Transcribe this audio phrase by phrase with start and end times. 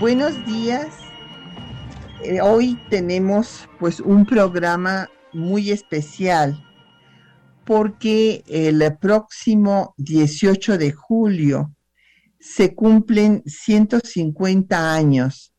[0.00, 0.88] Buenos días.
[2.22, 6.62] Eh, hoy tenemos pues un programa muy especial
[7.64, 11.74] porque el próximo 18 de julio
[12.38, 15.54] se cumplen 150 años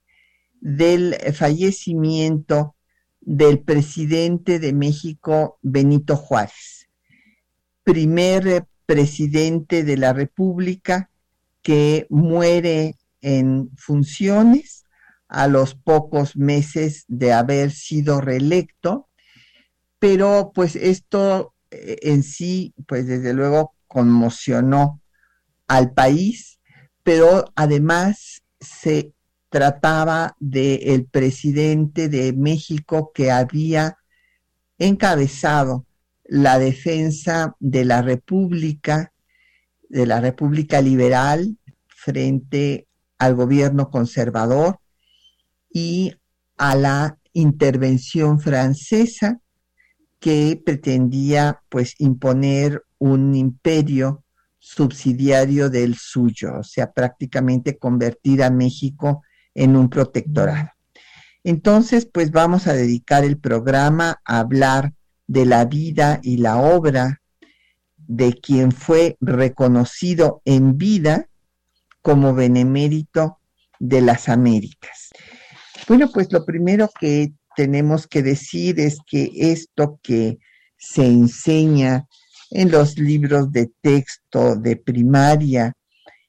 [0.61, 2.75] del fallecimiento
[3.19, 6.87] del presidente de México, Benito Juárez,
[7.83, 11.09] primer presidente de la República
[11.63, 14.85] que muere en funciones
[15.27, 19.09] a los pocos meses de haber sido reelecto,
[19.99, 25.01] pero pues esto eh, en sí, pues desde luego conmocionó
[25.67, 26.59] al país,
[27.03, 29.13] pero además se
[29.49, 33.97] trataba del presidente de México que había
[34.77, 35.85] encabezado
[36.25, 39.13] la defensa de la República,
[39.89, 41.57] de la República Liberal
[41.87, 42.86] frente
[43.17, 44.79] al gobierno conservador
[45.71, 46.13] y
[46.57, 49.39] a la intervención francesa
[50.19, 54.23] que pretendía pues imponer un imperio
[54.57, 59.23] subsidiario del suyo, o sea, prácticamente convertir a México
[59.53, 60.71] en un protectorado.
[61.43, 64.93] Entonces, pues vamos a dedicar el programa a hablar
[65.27, 67.21] de la vida y la obra
[67.95, 71.27] de quien fue reconocido en vida
[72.01, 73.39] como benemérito
[73.79, 75.09] de las Américas.
[75.87, 80.37] Bueno, pues lo primero que tenemos que decir es que esto que
[80.77, 82.07] se enseña
[82.51, 85.73] en los libros de texto de primaria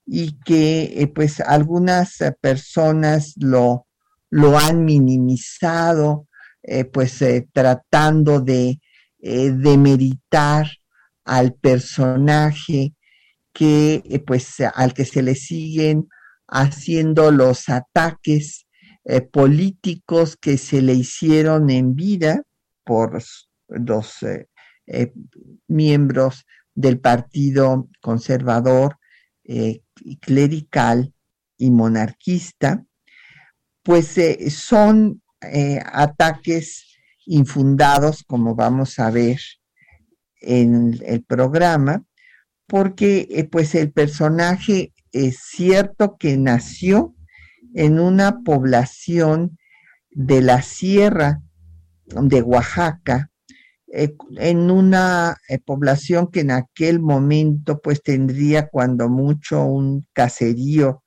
[0.07, 3.87] y que eh, pues algunas personas lo,
[4.31, 6.27] lo han minimizado,
[6.63, 8.81] eh, pues eh, tratando de
[9.21, 10.69] demeritar
[11.25, 12.95] al personaje
[13.59, 16.09] que eh, pues al que se le siguen
[16.47, 18.69] haciendo los ataques
[19.05, 22.45] eh, políticos que se le hicieron en vida
[22.85, 23.21] por
[23.67, 25.13] los eh,
[25.67, 28.97] miembros del Partido Conservador
[30.21, 31.13] clerical
[31.57, 32.85] y monarquista,
[33.83, 34.15] pues
[34.55, 35.23] son
[35.85, 36.87] ataques
[37.27, 39.41] infundados, como vamos a ver
[40.41, 42.05] en el programa,
[42.69, 47.15] porque eh, pues el personaje es cierto que nació
[47.75, 49.59] en una población
[50.11, 51.41] de la sierra
[52.05, 53.31] de Oaxaca,
[53.93, 61.03] eh, en una eh, población que en aquel momento pues tendría cuando mucho un caserío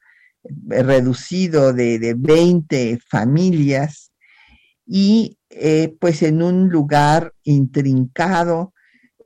[0.68, 4.12] reducido de, de 20 familias
[4.88, 5.38] y
[6.00, 8.71] pues en un lugar intrincado,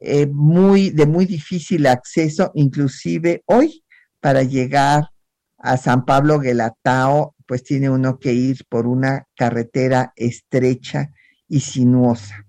[0.07, 3.83] eh, muy, de muy difícil acceso, inclusive hoy
[4.19, 5.09] para llegar
[5.57, 11.11] a San Pablo Guelatao, pues tiene uno que ir por una carretera estrecha
[11.47, 12.45] y sinuosa.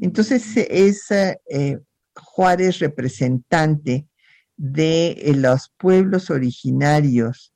[0.00, 1.78] Entonces es eh,
[2.16, 4.08] Juárez representante
[4.56, 7.54] de eh, los pueblos originarios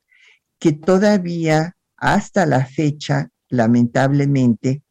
[0.57, 4.83] que todavía hasta la fecha, lamentablemente,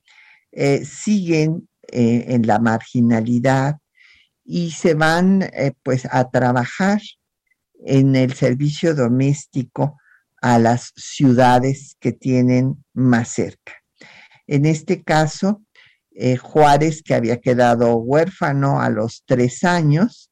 [0.85, 3.79] siguen en la marginalidad,
[4.45, 7.01] y se van eh, pues a trabajar
[7.85, 9.99] en el servicio doméstico
[10.41, 13.73] a las ciudades que tienen más cerca.
[14.47, 15.63] En este caso,
[16.11, 20.31] eh, Juárez, que había quedado huérfano a los tres años,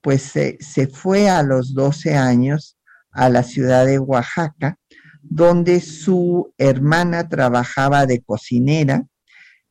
[0.00, 2.78] pues se fue a los doce años
[3.12, 4.78] a la ciudad de Oaxaca,
[5.22, 9.04] donde su hermana trabajaba de cocinera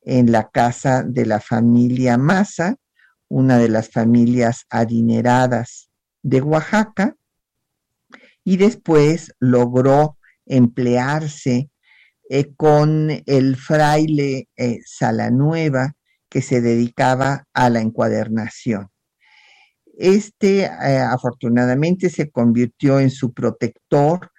[0.01, 2.75] en la casa de la familia Maza,
[3.29, 5.89] una de las familias adineradas
[6.21, 7.15] de Oaxaca,
[8.43, 11.69] y después logró emplearse
[12.29, 15.95] eh, con el fraile eh, Salanueva,
[16.29, 18.89] que se dedicaba a la encuadernación.
[19.97, 24.31] Este eh, afortunadamente se convirtió en su protector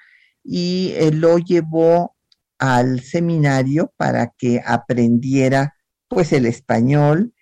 [0.42, 2.16] y lo llevó
[2.58, 5.76] al seminario para que aprendiera
[6.08, 7.34] pues el español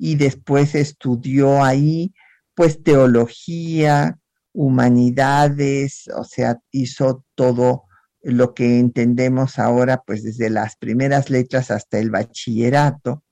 [0.00, 2.14] y después estudió ahí
[2.54, 4.18] pues teología,
[4.52, 7.84] humanidades, o sea, hizo todo
[8.22, 13.22] lo que entendemos ahora, pues desde las primeras letras hasta el bachillerato.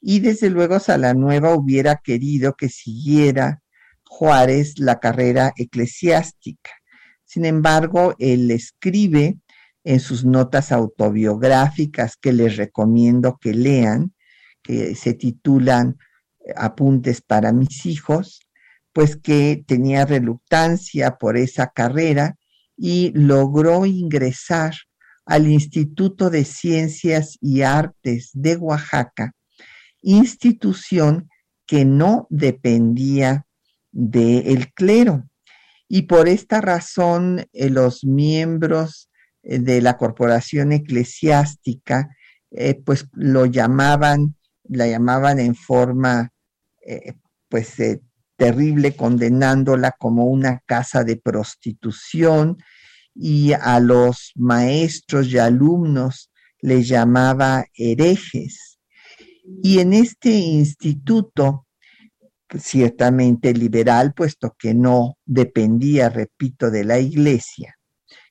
[0.00, 3.62] Y desde luego Salanueva hubiera querido que siguiera
[4.04, 6.70] Juárez la carrera eclesiástica.
[7.24, 9.38] Sin embargo, él escribe
[9.84, 14.13] en sus notas autobiográficas que les recomiendo que lean,
[14.64, 15.96] que se titulan
[16.56, 18.40] Apuntes para mis hijos,
[18.92, 22.36] pues que tenía reluctancia por esa carrera
[22.76, 24.74] y logró ingresar
[25.24, 29.32] al Instituto de Ciencias y Artes de Oaxaca,
[30.02, 31.30] institución
[31.66, 33.46] que no dependía
[33.90, 35.24] del clero.
[35.88, 39.08] Y por esta razón eh, los miembros
[39.42, 42.14] eh, de la corporación eclesiástica
[42.50, 46.30] eh, pues lo llamaban, la llamaban en forma
[47.48, 47.76] pues
[48.36, 52.58] terrible, condenándola como una casa de prostitución
[53.14, 56.30] y a los maestros y alumnos
[56.60, 58.78] les llamaba herejes.
[59.62, 61.66] Y en este instituto,
[62.58, 67.76] ciertamente liberal, puesto que no dependía, repito, de la iglesia,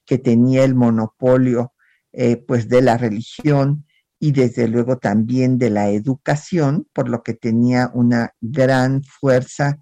[0.05, 1.73] que tenía el monopolio
[2.11, 3.85] eh, pues de la religión
[4.23, 9.79] y desde luego también de la educación, por lo que tenía una gran fuerza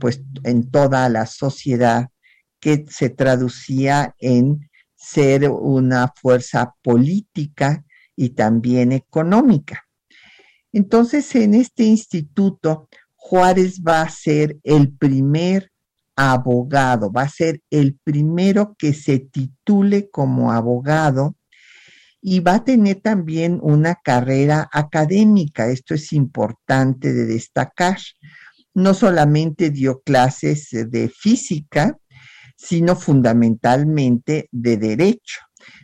[0.00, 2.08] pues en toda la sociedad
[2.58, 7.84] que se traducía en ser una fuerza política
[8.16, 9.84] y también económica.
[10.72, 15.70] Entonces, en este instituto, Juárez va a ser el primer
[16.16, 21.36] abogado, va a ser el primero que se titule como abogado
[22.22, 25.68] y va a tener también una carrera académica.
[25.68, 27.98] Esto es importante de destacar
[28.74, 31.98] no solamente dio clases de física,
[32.56, 35.40] sino fundamentalmente de derecho,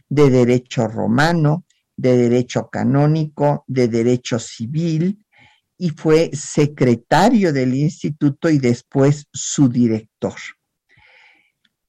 [0.08, 1.64] de derecho romano,
[1.96, 5.24] de derecho canónico, de derecho civil,
[5.78, 10.34] y fue secretario del instituto y después su director.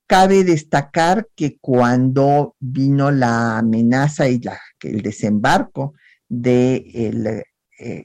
[0.07, 4.39] Cabe destacar que cuando vino la amenaza y
[4.83, 5.95] el desembarco
[6.30, 7.44] del eh,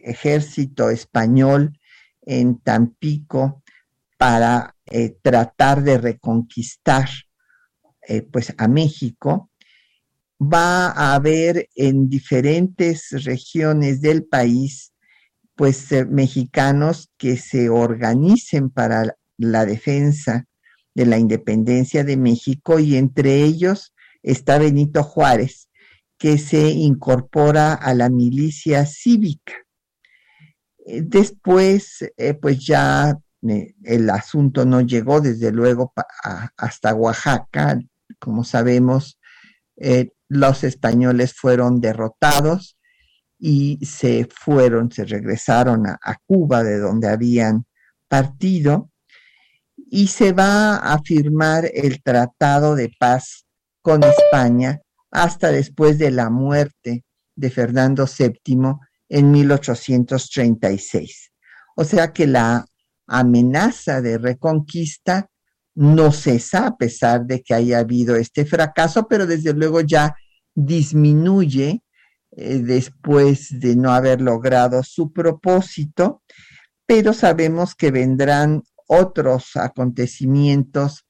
[0.03, 1.79] ejército español
[2.23, 3.63] en Tampico
[4.19, 7.09] para eh, tratar de reconquistar
[8.09, 9.51] eh, pues a México,
[10.41, 14.93] va a haber en diferentes regiones del país
[15.55, 20.47] pues mexicanos que se organicen para la defensa
[20.95, 25.69] de la independencia de México y entre ellos está Benito Juárez,
[26.19, 29.55] que se incorpora a la milicia cívica.
[30.87, 33.19] Eh, después, eh, pues ya
[33.49, 35.93] eh, el asunto no llegó desde luego
[36.57, 37.79] hasta Oaxaca.
[38.19, 39.19] Como sabemos,
[40.29, 42.77] los españoles fueron derrotados
[43.37, 47.67] y se fueron, se regresaron a, Cuba de donde habían
[48.07, 48.92] partido
[49.77, 53.47] y se va a firmar el Tratado de Paz
[53.83, 58.75] con España hasta después de la muerte de Fernando VII
[59.09, 61.33] en 1836.
[61.77, 62.65] O sea que la
[63.07, 65.29] amenaza de reconquista
[65.75, 70.15] no cesa a pesar de que haya habido este fracaso, pero desde luego ya
[70.55, 71.83] disminuye
[72.33, 76.23] eh, después de no haber logrado su propósito,
[76.87, 78.63] pero sabemos que vendrán
[78.93, 81.07] otros acontecimientos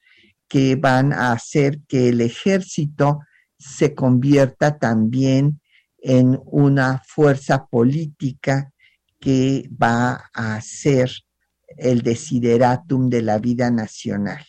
[0.47, 3.19] que van a hacer que el ejército
[3.57, 5.59] se convierta también
[5.97, 8.71] en una fuerza política
[9.19, 11.11] que va a ser
[11.77, 14.45] el desideratum de la vida nacional.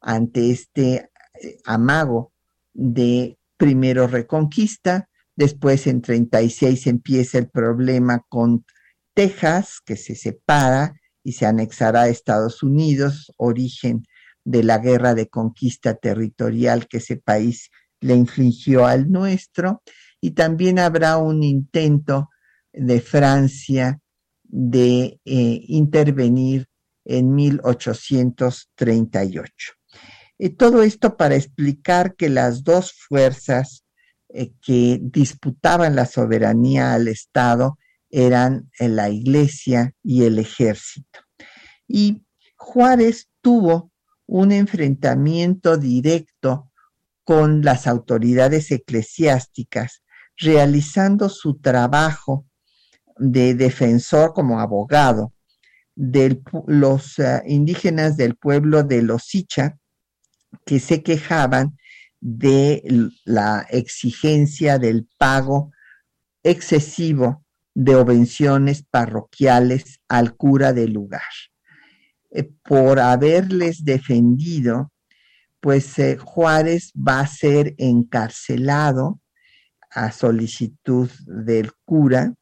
[0.00, 2.32] Ante este eh, amago
[2.72, 8.64] de primero reconquista, después en 36 empieza el problema con
[9.14, 10.94] Texas, que se separa
[11.26, 14.06] y se anexará a Estados Unidos, origen
[14.44, 17.68] de la guerra de conquista territorial que ese país
[18.00, 19.82] le infligió al nuestro,
[20.20, 22.30] y también habrá un intento
[22.72, 23.98] de Francia
[24.44, 26.68] de eh, intervenir
[27.04, 29.72] en 1838.
[30.38, 33.82] Y todo esto para explicar que las dos fuerzas
[34.28, 37.78] eh, que disputaban la soberanía al Estado
[38.16, 41.20] eran eh, la iglesia y el ejército.
[41.86, 42.24] Y
[42.56, 43.92] Juárez tuvo
[44.26, 46.72] un enfrentamiento directo
[47.24, 50.02] con las autoridades eclesiásticas
[50.38, 52.46] realizando su trabajo
[53.18, 55.34] de defensor como abogado
[55.94, 59.76] de los eh, indígenas del pueblo de los Sicha
[60.64, 61.76] que se quejaban
[62.20, 62.82] de
[63.24, 65.70] la exigencia del pago
[66.42, 67.45] excesivo
[67.76, 71.20] de obenciones parroquiales al cura del lugar.
[72.30, 74.92] Eh, por haberles defendido,
[75.60, 79.20] pues eh, Juárez va a ser encarcelado
[79.90, 82.32] a solicitud del cura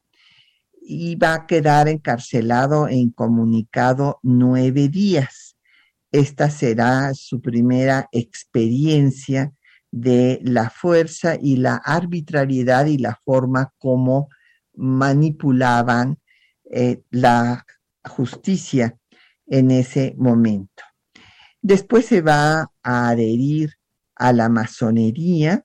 [0.80, 5.56] y va a quedar encarcelado e incomunicado nueve días.
[6.12, 9.52] Esta será su primera experiencia
[9.90, 14.28] de la fuerza y la arbitrariedad y la forma como
[14.76, 16.18] manipulaban
[16.70, 17.64] eh, la
[18.04, 18.96] justicia
[19.46, 20.82] en ese momento.
[21.62, 23.74] Después se va a adherir
[24.16, 25.64] a la masonería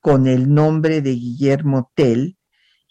[0.00, 2.36] con el nombre de Guillermo Tell,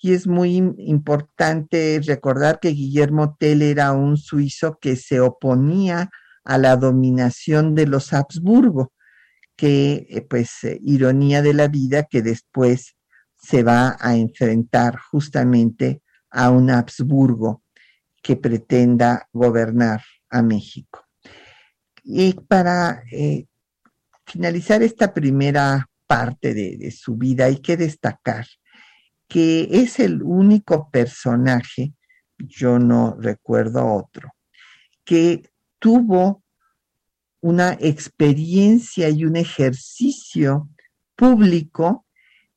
[0.02, 6.10] y es muy importante recordar que Guillermo Tell era un suizo que se oponía
[6.46, 8.94] a la dominación de los Habsburgo,
[9.58, 12.96] que eh, pues eh, ironía de la vida que después
[13.40, 17.64] se va a enfrentar justamente a un Habsburgo
[18.22, 21.08] que pretenda gobernar a México.
[22.04, 23.46] Y para eh,
[24.26, 28.46] finalizar esta primera parte de, su vida hay que destacar
[29.28, 31.94] que es el único personaje,
[32.40, 34.34] yo no recuerdo otro,
[35.06, 36.44] que tuvo
[37.40, 40.68] una experiencia y un ejercicio
[41.16, 42.08] público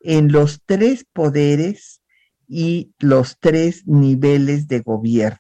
[0.05, 2.01] en los tres poderes
[2.49, 5.39] y los tres niveles de gobierno.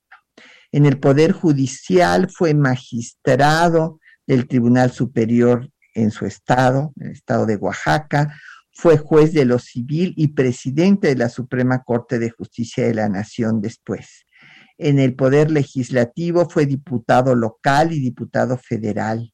[0.71, 7.45] En el Poder Judicial fue magistrado del Tribunal Superior en su estado, en el estado
[7.45, 8.35] de Oaxaca,
[8.73, 13.09] fue juez de lo civil y presidente de la Suprema Corte de Justicia de la
[13.09, 14.25] Nación después.
[14.79, 19.32] En el Poder Legislativo fue diputado local y diputado federal.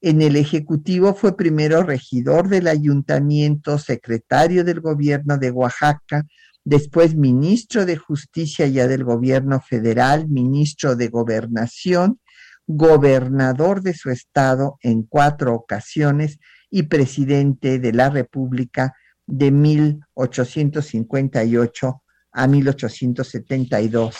[0.00, 6.24] En el Ejecutivo fue primero regidor del ayuntamiento, secretario del gobierno de Oaxaca,
[6.64, 12.20] después ministro de Justicia ya del gobierno federal, ministro de Gobernación,
[12.68, 16.38] gobernador de su estado en cuatro ocasiones
[16.70, 18.94] y presidente de la República
[19.26, 22.02] de 1858
[22.32, 24.16] a 1872,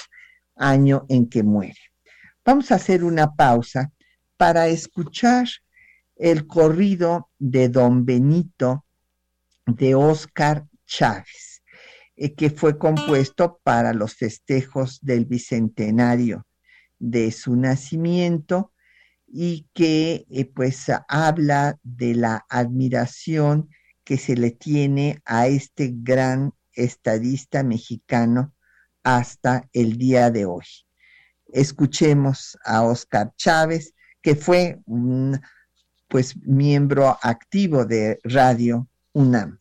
[0.56, 1.78] año en que muere.
[2.44, 3.92] Vamos a hacer una pausa
[4.36, 5.46] para escuchar
[6.18, 8.84] el corrido de Don Benito
[9.66, 11.48] de Oscar Chávez.
[12.20, 16.46] Eh, que fue compuesto para los festejos del bicentenario
[16.98, 18.72] de su nacimiento
[19.24, 23.68] y que eh, pues habla de la admiración
[24.02, 28.52] que se le tiene a este gran estadista mexicano
[29.04, 30.66] hasta el día de hoy.
[31.52, 35.40] Escuchemos a Oscar Chávez, que fue un
[36.08, 39.58] pues miembro activo de Radio UNAM.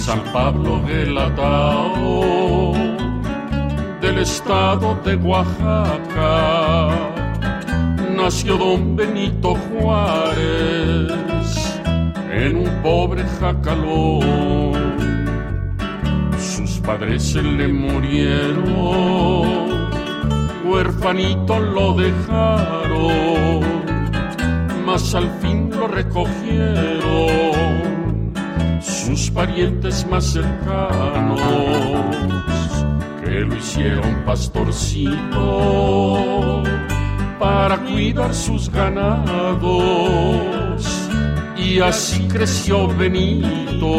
[0.00, 2.72] San Pablo Gelatao
[4.00, 7.19] del estado de Oaxaca
[8.30, 11.10] nació don Benito Juárez
[12.32, 14.94] en un pobre jacalón.
[16.38, 18.60] Sus padres se le murieron,
[20.64, 23.64] huerfanito lo dejaron,
[24.86, 27.00] mas al fin lo recogieron
[28.80, 31.40] sus parientes más cercanos
[33.24, 35.90] que lo hicieron pastorcito
[37.40, 39.66] para cuidar sus ganados.
[41.56, 43.96] Y así creció Benito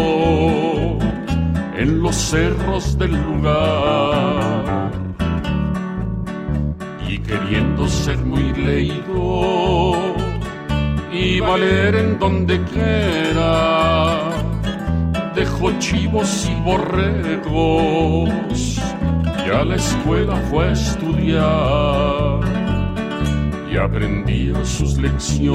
[1.75, 4.91] en los cerros del lugar.
[7.09, 9.91] Y queriendo ser muy leído
[11.11, 14.29] y valer en donde quiera
[15.35, 18.19] dejó chivos y borregos
[19.45, 22.60] y a la escuela fue a estudiar
[23.71, 25.51] y aprendió sus lecciones,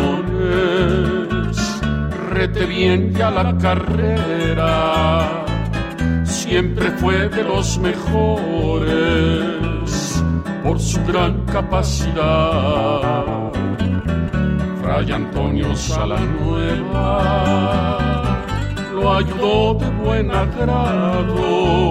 [2.31, 5.45] rete bien ya la carrera,
[6.25, 8.87] siempre fue de los mejores
[10.65, 13.25] por su gran capacidad.
[14.83, 17.19] Fray Antonio Salanueva
[18.95, 21.91] lo ayudó de buen agrado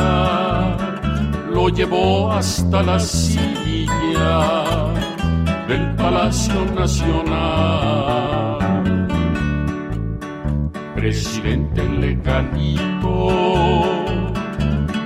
[1.52, 4.90] lo llevó hasta la silla
[5.68, 8.58] del Palacio Nacional.
[10.96, 13.30] Presidente legalito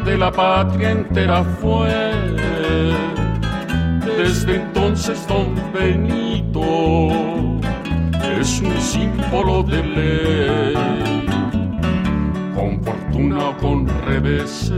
[0.05, 2.11] de la patria entera fue.
[4.17, 6.61] Desde entonces don Benito
[8.39, 11.00] es un símbolo de ley
[13.21, 14.71] fortuna con reveses,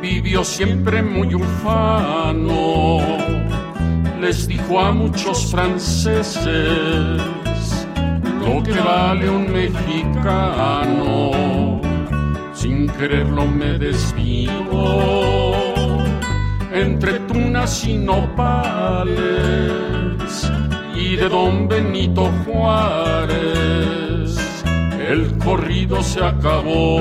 [0.00, 2.98] vivió siempre muy ufano,
[4.20, 6.40] les dijo a muchos franceses
[8.40, 11.30] lo que vale un mexicano,
[12.52, 14.52] sin quererlo me desvío
[16.72, 19.16] entre tunas y nopales
[20.94, 24.07] y de don Benito Juárez
[25.08, 27.00] el corrido se acabó.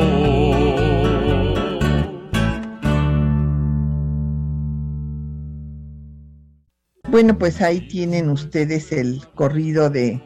[7.09, 10.21] Bueno, pues ahí tienen ustedes el corrido de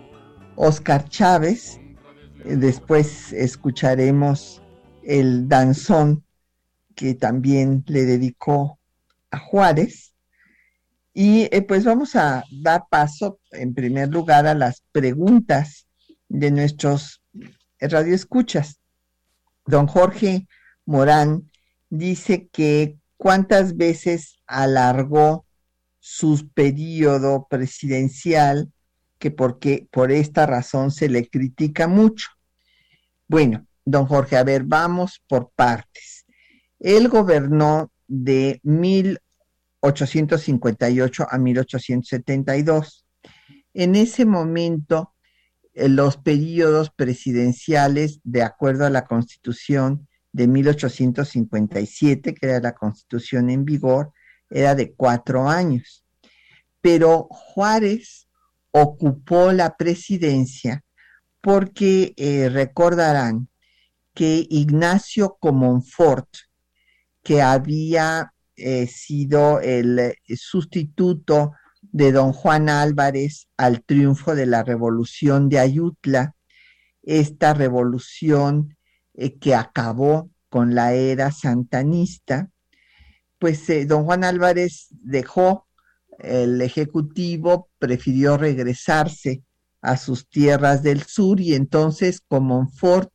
[0.55, 1.79] Oscar Chávez.
[2.45, 4.61] Después escucharemos
[5.03, 6.23] el danzón
[6.93, 8.79] que también le dedicó
[9.31, 10.13] a Juárez.
[11.15, 15.87] Y eh, pues vamos a dar paso en primer lugar a las preguntas
[16.29, 17.20] de nuestros
[17.81, 18.79] radioescuchas.
[19.65, 20.47] Don Jorge
[20.85, 21.49] Morán
[21.89, 25.45] dice que cuántas veces alargó
[25.99, 28.71] su periodo presidencial,
[29.19, 32.29] que porque por esta razón se le critica mucho.
[33.27, 36.25] Bueno, don Jorge, a ver, vamos por partes.
[36.79, 43.05] Él gobernó de 1858 a 1872.
[43.73, 45.10] En ese momento,
[45.73, 53.65] los periodos presidenciales, de acuerdo a la Constitución de 1857, que era la Constitución en
[53.65, 54.11] vigor,
[54.49, 56.03] era de cuatro años.
[56.81, 58.27] Pero Juárez
[58.71, 60.83] ocupó la presidencia
[61.41, 63.49] porque eh, recordarán
[64.13, 66.29] que Ignacio Comonfort,
[67.23, 74.63] que había eh, sido el eh, sustituto de don Juan Álvarez al triunfo de la
[74.63, 76.35] revolución de Ayutla,
[77.03, 78.77] esta revolución
[79.13, 82.49] eh, que acabó con la era santanista,
[83.39, 85.67] pues eh, don Juan Álvarez dejó
[86.19, 89.43] el Ejecutivo, prefirió regresarse
[89.81, 93.11] a sus tierras del sur y entonces Comonfort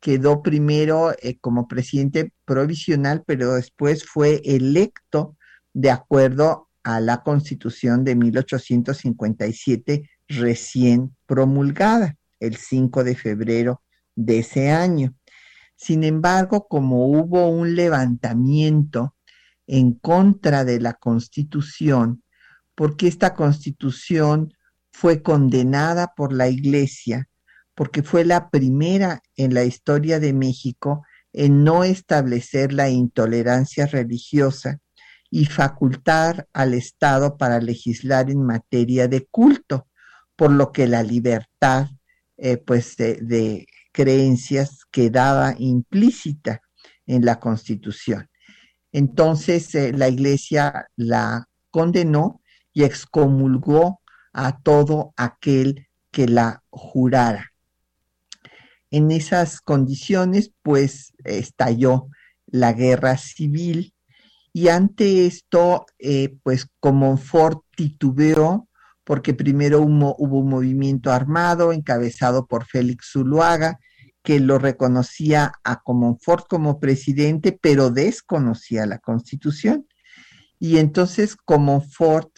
[0.00, 5.36] quedó primero eh, como presidente provisional, pero después fue electo
[5.72, 13.82] de acuerdo a la constitución de 1857 recién promulgada el 5 de febrero
[14.14, 15.14] de ese año.
[15.76, 19.16] Sin embargo, como hubo un levantamiento
[19.66, 22.22] en contra de la constitución,
[22.74, 24.52] porque esta constitución
[24.92, 27.28] fue condenada por la Iglesia,
[27.74, 34.80] porque fue la primera en la historia de México en no establecer la intolerancia religiosa
[35.34, 39.88] y facultar al Estado para legislar en materia de culto,
[40.36, 41.88] por lo que la libertad
[42.36, 46.60] eh, pues de, creencias quedaba implícita
[47.04, 48.30] en la Constitución.
[48.92, 52.40] Entonces eh, la Iglesia la condenó
[52.72, 57.52] y excomulgó a todo aquel que la jurara.
[58.92, 62.06] En esas condiciones, pues estalló
[62.46, 63.93] la guerra civil
[64.56, 67.20] y ante esto, eh, pues como
[67.76, 68.68] titubeó
[69.02, 73.80] porque primero hubo, hubo un movimiento armado encabezado por Félix Zuluaga,
[74.22, 79.88] que lo reconocía a Comonfort como presidente, pero desconocía la constitución.
[80.60, 82.30] Y entonces Comonfort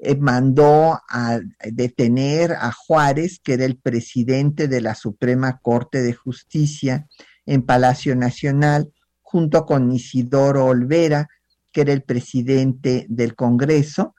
[0.00, 6.14] eh, mandó a detener a Juárez, que era el presidente de la Suprema Corte de
[6.14, 7.06] Justicia
[7.44, 11.28] en Palacio Nacional, junto con Isidoro Olvera,
[11.72, 14.14] que era el presidente del Congreso,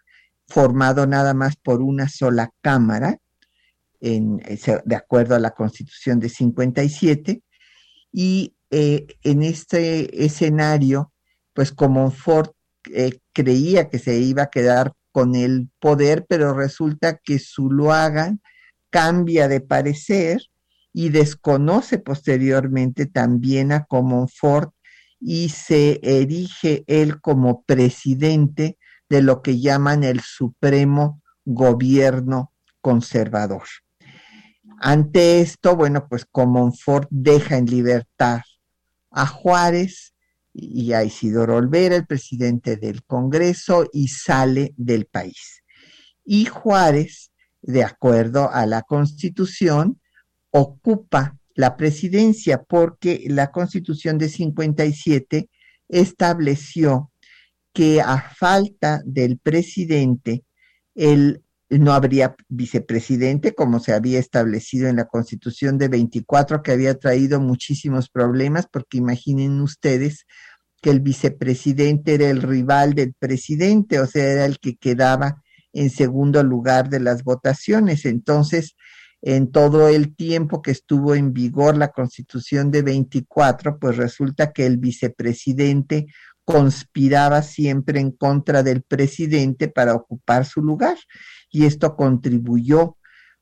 [0.48, 3.18] formado nada más por una sola Cámara,
[4.00, 7.42] en, de acuerdo a la Constitución de 57,
[8.12, 11.12] y eh, en este escenario,
[11.54, 12.52] pues como Ford
[12.94, 18.38] eh, creía que se iba a quedar con el poder, pero resulta que Zuluaga
[18.90, 20.42] cambia de parecer
[20.94, 24.74] y desconoce posteriormente también a Comonfort
[25.22, 33.68] y se erige él como presidente de lo que llaman el Supremo Gobierno Conservador.
[34.80, 38.42] Ante esto, bueno, pues Comonfort deja en libertad
[39.12, 40.16] a Juárez
[40.54, 45.64] y a Isidoro Olvera, el presidente del Congreso, y sale del país.
[46.26, 47.32] Y Juárez,
[47.62, 50.02] de acuerdo a la Constitución,
[50.50, 55.50] ocupa la presidencia porque la Constitución de 57
[55.90, 57.12] estableció
[57.74, 60.44] que a falta del presidente,
[60.96, 66.96] el no habría vicepresidente, como se había establecido en la constitución de 24, que había
[67.00, 70.26] traído muchísimos problemas, porque imaginen ustedes
[70.82, 75.90] que el vicepresidente era el rival del presidente, o sea, era el que quedaba en
[75.90, 78.06] segundo lugar de las votaciones.
[78.06, 78.76] Entonces,
[79.22, 84.66] en todo el tiempo que estuvo en vigor la constitución de 24, pues resulta que
[84.66, 86.08] el vicepresidente
[86.44, 90.98] conspiraba siempre en contra del presidente para ocupar su lugar
[91.52, 92.98] y esto contribuyó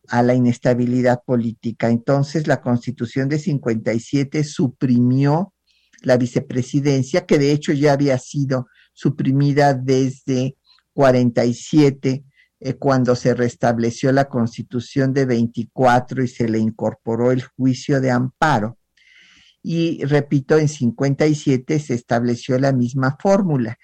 [0.10, 1.90] a la inestabilidad política.
[1.90, 5.54] Entonces, la constitución de 57 suprimió
[6.02, 10.58] la vicepresidencia, que de hecho ya había sido suprimida desde
[10.94, 12.24] 47,
[12.60, 18.12] eh, cuando se restableció la constitución de 24 y se le incorporó el juicio de
[18.12, 18.78] amparo.
[19.62, 23.78] Y repito, en 57 se estableció la misma fórmula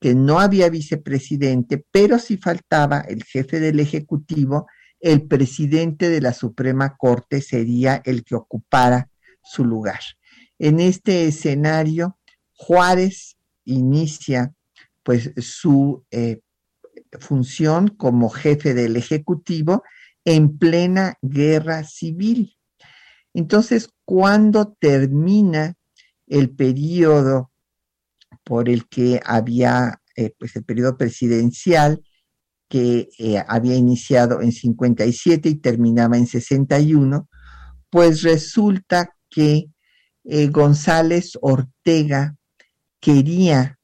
[0.00, 4.66] que no había vicepresidente, pero si faltaba el jefe del Ejecutivo,
[4.98, 9.10] el presidente de la Suprema Corte sería el que ocupara
[9.42, 10.00] su lugar.
[10.58, 12.18] En este escenario,
[12.52, 14.52] Juárez inicia
[15.02, 16.40] pues su eh,
[17.18, 19.82] función como jefe del Ejecutivo
[20.24, 22.56] en plena guerra civil.
[23.34, 25.74] Entonces, cuando termina
[26.26, 27.50] el periodo
[28.44, 32.02] por el que había eh, pues el periodo presidencial
[32.68, 37.26] que eh, había iniciado en 57 y terminaba en 61,
[37.88, 39.70] pues resulta que
[40.24, 42.36] eh, González Ortega
[43.00, 43.78] quería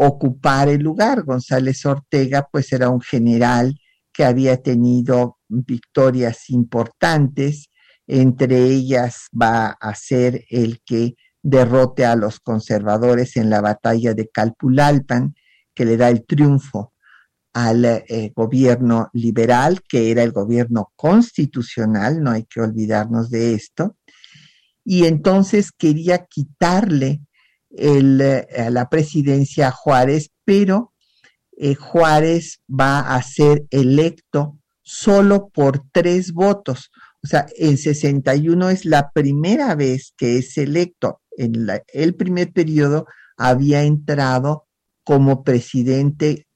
[0.00, 1.24] ocupar el lugar.
[1.24, 3.76] González Ortega pues era un general
[4.12, 7.68] que había tenido victorias importantes,
[8.06, 14.28] entre ellas va a ser el que derrote a los conservadores en la batalla de
[14.28, 15.34] Calpulalpan,
[15.74, 16.92] que le da el triunfo
[17.52, 23.96] al eh, gobierno liberal, que era el gobierno constitucional, no hay que olvidarnos de esto,
[24.84, 27.20] y entonces quería quitarle
[27.70, 30.92] eh, la presidencia Juárez, pero
[31.56, 36.90] eh, Juárez va a ser electo solo por tres votos.
[37.22, 43.06] O sea, en 61 es la primera vez que es electo en el primer periodo
[43.36, 44.66] había entrado
[45.04, 46.46] como presidente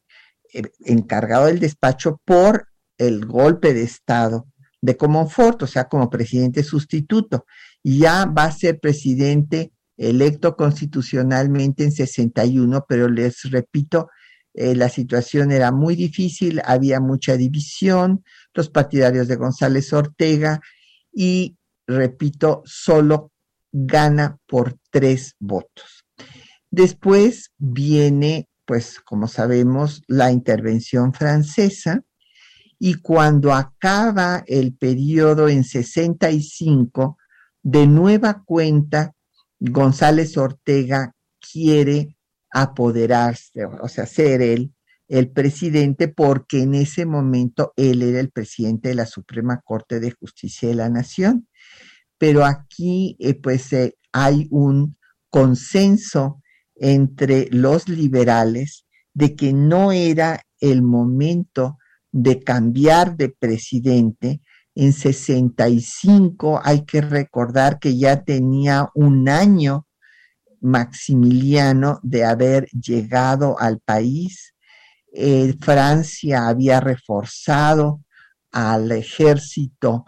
[0.53, 4.46] eh, encargado del despacho por el golpe de Estado
[4.81, 7.46] de Comonfort, o sea, como presidente sustituto.
[7.83, 9.72] Y ya va a ser presidente
[10.08, 14.08] electo constitucionalmente en 61, pero les repito,
[14.54, 20.60] eh, la situación era muy difícil, había mucha división, los partidarios de González Ortega
[21.12, 23.32] y, repito, solo
[23.70, 26.04] gana por tres votos.
[26.70, 32.02] Después viene, pues como sabemos, la intervención francesa
[32.78, 37.16] y cuando acaba el periodo en 65,
[37.62, 39.14] de nueva cuenta,
[39.70, 42.16] González Ortega quiere
[42.51, 44.72] apoderarse, o sea, ser él
[45.09, 50.12] el presidente, porque en ese momento él era el presidente de la Suprema Corte de
[50.12, 51.48] Justicia de la Nación
[52.22, 54.96] pero aquí eh, pues eh, hay un
[55.29, 56.40] consenso
[56.77, 61.79] entre los liberales de que no era el momento
[62.12, 64.40] de cambiar de presidente.
[64.74, 69.87] En 65 hay que recordar que ya tenía un año
[70.61, 74.54] Maximiliano de haber llegado al país.
[75.12, 78.00] Eh, Francia había reforzado
[78.52, 80.04] al ejército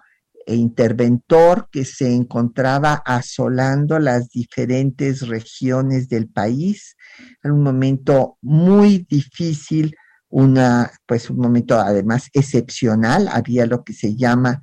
[0.46, 6.96] interventor que se encontraba asolando las diferentes regiones del país.
[7.42, 9.94] En un momento muy difícil,
[10.36, 14.60] una, pues un momento además excepcional, había lo que se llama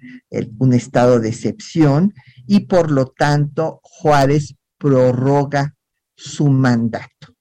[0.59, 2.13] un estado de excepción
[2.45, 5.77] y por lo tanto Juárez prorroga
[6.13, 7.37] su mandato.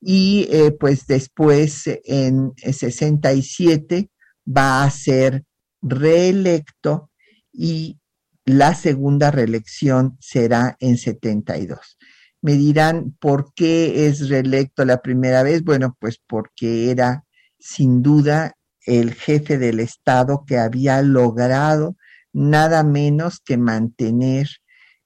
[0.00, 4.10] Y eh, pues después en 67
[4.48, 5.44] va a ser
[5.82, 7.10] reelecto
[7.52, 7.98] y
[8.46, 11.98] la segunda reelección será en 72.
[12.40, 15.62] Me dirán, ¿por qué es reelecto la primera vez?
[15.62, 17.26] Bueno, pues porque era
[17.62, 21.96] sin duda el jefe del Estado que había logrado
[22.32, 24.48] nada menos que mantener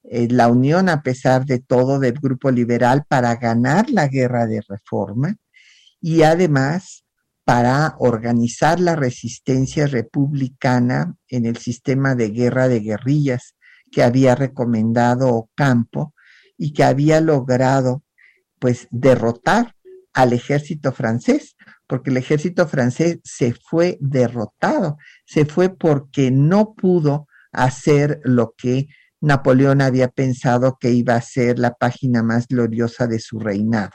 [0.04, 4.62] eh, la unión a pesar de todo del grupo liberal para ganar la guerra de
[4.66, 5.36] reforma
[6.00, 7.04] y además
[7.44, 13.54] para organizar la resistencia republicana en el sistema de guerra de guerrillas
[13.92, 16.14] que había recomendado Ocampo
[16.56, 18.02] y que había logrado
[18.58, 19.74] pues derrotar
[20.12, 21.55] al ejército francés,
[21.86, 28.88] porque el ejército francés se fue derrotado, se fue porque no pudo hacer lo que
[29.20, 33.92] Napoleón había pensado que iba a ser la página más gloriosa de su reinado,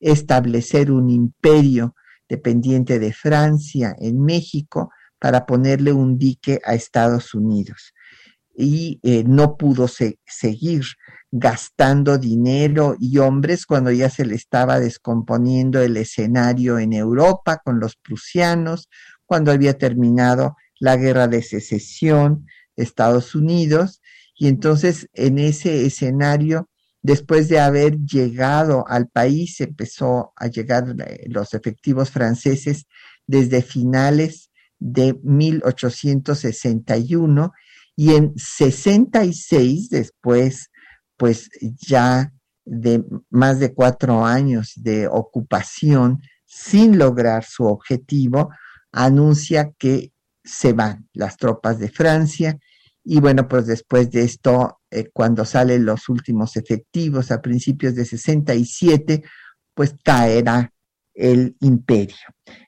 [0.00, 1.94] establecer un imperio
[2.28, 7.92] dependiente de Francia en México para ponerle un dique a Estados Unidos.
[8.54, 10.84] Y eh, no pudo seguir
[11.32, 17.80] gastando dinero y hombres cuando ya se le estaba descomponiendo el escenario en Europa con
[17.80, 18.88] los prusianos,
[19.26, 24.00] cuando había terminado la guerra de secesión de Estados Unidos.
[24.36, 26.68] Y entonces en ese escenario
[27.02, 32.86] Después de haber llegado al país, empezó a llegar eh, los efectivos franceses
[33.26, 37.52] desde finales de 1861
[37.96, 40.70] y en 66, después,
[41.22, 42.32] pues ya
[42.64, 48.50] de más de cuatro años de ocupación sin lograr su objetivo,
[48.90, 50.10] anuncia que
[50.42, 52.58] se van las tropas de Francia
[53.04, 58.04] y bueno, pues después de esto, eh, cuando salen los últimos efectivos a principios de
[58.04, 59.22] 67,
[59.74, 60.72] pues caerá
[61.14, 62.16] el imperio.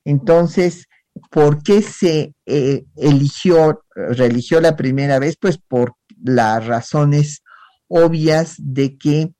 [0.04, 0.86] Entonces,
[1.28, 5.36] ¿por qué se eh, eligió, religió la primera vez?
[5.40, 7.42] Pues por las razones
[7.88, 9.32] obvias de que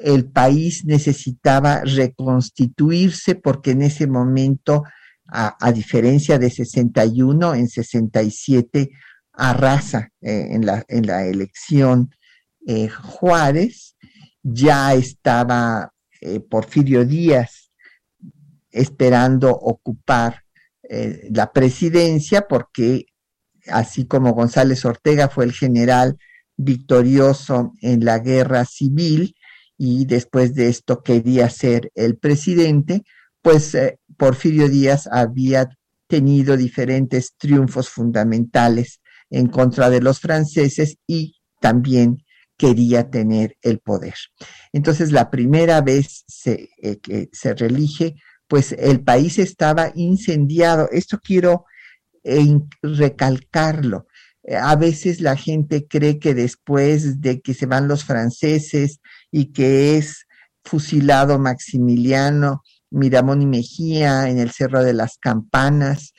[0.00, 4.84] el país necesitaba reconstituirse porque en ese momento,
[5.26, 8.90] a, diferencia de 61, en 67
[9.32, 12.10] arrasa eh, en, la, en, la, elección
[12.66, 13.96] eh, Juárez,
[14.42, 17.70] ya estaba eh, Porfirio Díaz
[18.70, 20.42] esperando ocupar
[21.30, 23.06] la presidencia porque
[23.68, 26.18] así como González Ortega fue el general
[26.62, 29.34] victorioso en la guerra civil
[29.78, 33.02] y después de esto quería ser el presidente,
[33.40, 33.76] pues
[34.18, 35.70] Porfirio Díaz había
[36.06, 42.18] tenido diferentes triunfos fundamentales en contra de los franceses y también
[42.58, 44.14] quería tener el poder.
[44.72, 50.90] Entonces, la primera vez eh, que se relige, pues el país estaba incendiado.
[50.92, 51.64] Esto quiero
[52.22, 54.08] eh, recalcarlo.
[54.44, 59.00] Eh, a veces la gente cree que después de que se van los franceses
[59.30, 60.26] y que es
[60.64, 66.12] fusilado Maximiliano Miramón y Mejía en el Cerro de las Campanas,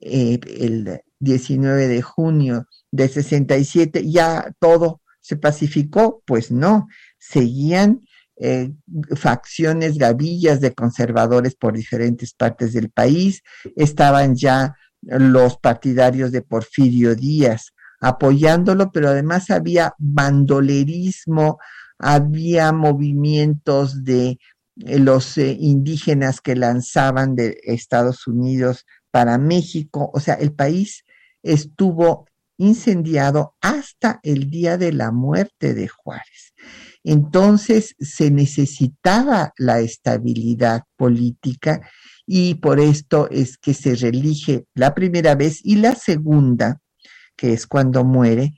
[0.00, 8.02] el 19 de junio de 67, ya todo se pacificó, pues no, seguían
[8.36, 8.72] eh,
[9.16, 13.42] facciones gavillas de conservadores por diferentes partes del país,
[13.76, 21.58] estaban ya los partidarios de Porfirio Díaz apoyándolo, pero además había bandolerismo,
[21.98, 24.38] había movimientos de
[24.76, 31.04] eh, los eh, indígenas que lanzaban de Estados Unidos para México, o sea, el país
[31.42, 36.54] estuvo incendiado hasta el día de la muerte de Juárez.
[37.02, 41.80] Entonces se necesitaba la estabilidad política
[42.32, 46.80] y por esto es que se relige la primera vez y la segunda,
[47.36, 48.52] que es cuando muere,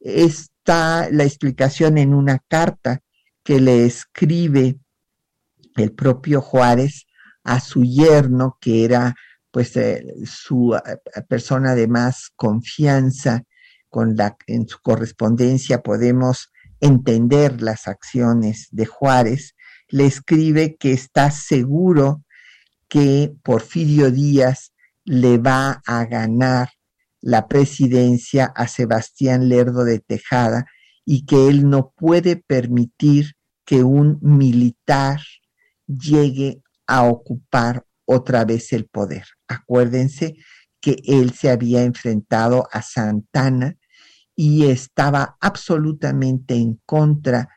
[0.00, 3.00] está la explicación en una carta
[3.44, 4.78] que le escribe
[5.76, 7.04] el propio Juárez
[7.44, 9.14] a su yerno, que era
[9.50, 10.74] pues eh, su
[11.28, 13.42] persona de más confianza
[13.90, 19.54] con la en su correspondencia podemos entender las acciones de Juárez,
[19.88, 22.22] le escribe que está seguro
[22.88, 24.72] que Porfirio Díaz
[25.04, 26.70] le va a ganar
[27.20, 30.66] la presidencia a Sebastián Lerdo de Tejada
[31.04, 35.20] y que él no puede permitir que un militar
[35.86, 39.24] llegue a ocupar otra vez el poder.
[39.46, 40.36] Acuérdense
[40.80, 43.76] que él se había enfrentado a Santana
[44.34, 47.48] y estaba absolutamente en contra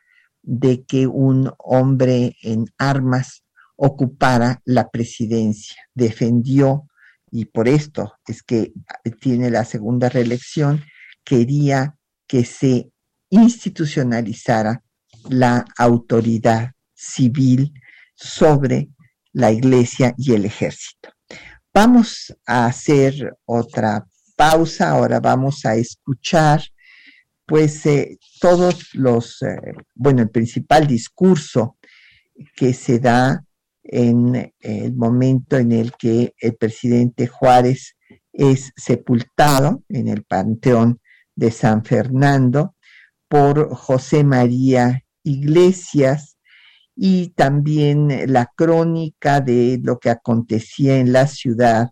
[0.42, 3.41] de que un hombre en armas
[3.84, 5.76] ocupara la presidencia.
[5.92, 6.88] Defendió,
[7.32, 8.72] y por esto es que
[9.20, 10.84] tiene la segunda reelección,
[11.24, 11.96] quería
[12.28, 12.90] que se
[13.30, 14.84] institucionalizara
[15.28, 17.72] la autoridad civil
[18.14, 18.88] sobre
[19.32, 21.10] la iglesia y el ejército.
[21.74, 26.62] Vamos a hacer otra pausa, ahora vamos a escuchar
[27.46, 29.56] pues eh, todos los, eh,
[29.96, 31.76] bueno, el principal discurso
[32.54, 33.44] que se da
[33.84, 37.96] en el momento en el que el presidente Juárez
[38.32, 41.00] es sepultado en el Panteón
[41.34, 42.74] de San Fernando
[43.28, 46.36] por José María Iglesias
[46.94, 51.90] y también la crónica de lo que acontecía en la ciudad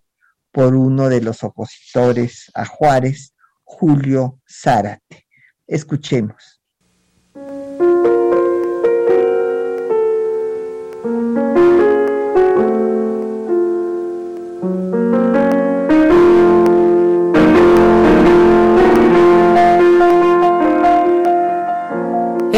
[0.53, 5.27] por uno de los opositores a Juárez, Julio Zárate.
[5.67, 6.60] Escuchemos.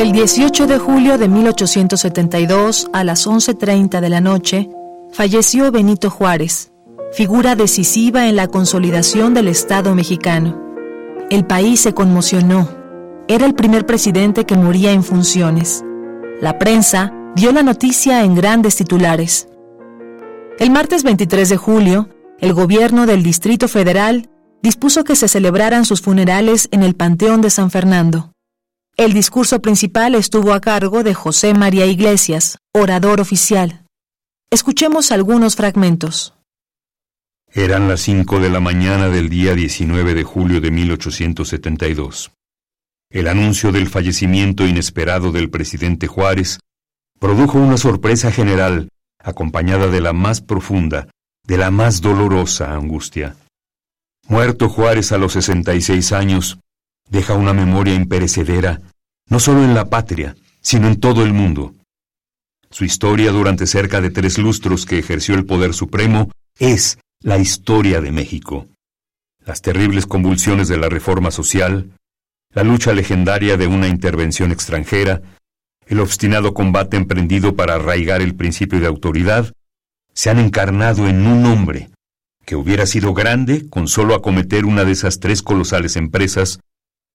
[0.03, 4.69] El 18 de julio de 1872, a las 11.30 de la noche,
[5.13, 6.73] falleció Benito Juárez,
[7.13, 10.61] figura decisiva en la consolidación del Estado mexicano.
[11.31, 12.69] El país se conmocionó.
[13.29, 15.85] Era el primer presidente que moría en funciones.
[16.41, 19.47] La prensa dio la noticia en grandes titulares.
[20.59, 22.09] El martes 23 de julio,
[22.41, 24.29] el gobierno del Distrito Federal
[24.65, 28.32] dispuso que se celebraran sus funerales en el Panteón de San Fernando.
[28.97, 33.87] El discurso principal estuvo a cargo de José María Iglesias, orador oficial.
[34.51, 36.35] Escuchemos algunos fragmentos.
[37.51, 42.33] Eran las cinco de la mañana del día 19 de julio de 1872.
[43.11, 46.61] El anuncio del fallecimiento inesperado del presidente Juárez
[47.19, 51.09] produjo una sorpresa general, acompañada de la más profunda,
[51.47, 53.37] de la más dolorosa angustia.
[54.29, 56.59] Muerto Juárez a los 66 años,
[57.13, 58.81] deja una memoria imperecedera,
[59.29, 61.75] no solo en la patria, sino en todo el mundo.
[62.71, 68.01] Su historia durante cerca de tres lustros que ejerció el poder supremo es la historia
[68.01, 68.67] de México.
[69.45, 71.91] Las terribles convulsiones de la reforma social,
[72.55, 75.21] la lucha legendaria de una intervención extranjera,
[75.85, 79.53] el obstinado combate emprendido para arraigar el principio de autoridad,
[80.15, 81.91] se han encarnado en un hombre
[82.47, 86.61] que hubiera sido grande con solo acometer una de esas tres colosales empresas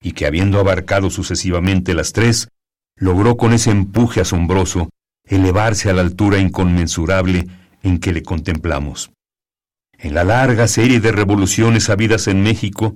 [0.01, 2.49] y que habiendo abarcado sucesivamente las tres,
[2.95, 4.89] logró con ese empuje asombroso
[5.25, 7.47] elevarse a la altura inconmensurable
[7.83, 9.11] en que le contemplamos.
[9.97, 12.95] En la larga serie de revoluciones habidas en México,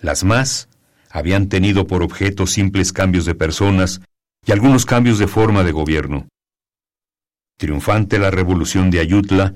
[0.00, 0.68] las más
[1.10, 4.00] habían tenido por objeto simples cambios de personas
[4.46, 6.28] y algunos cambios de forma de gobierno.
[7.58, 9.54] Triunfante la revolución de Ayutla,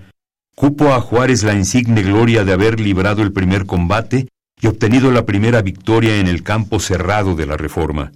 [0.55, 4.29] cupo a Juárez la insigne gloria de haber librado el primer combate
[4.65, 8.13] y obtenido la primera victoria en el campo cerrado de la Reforma.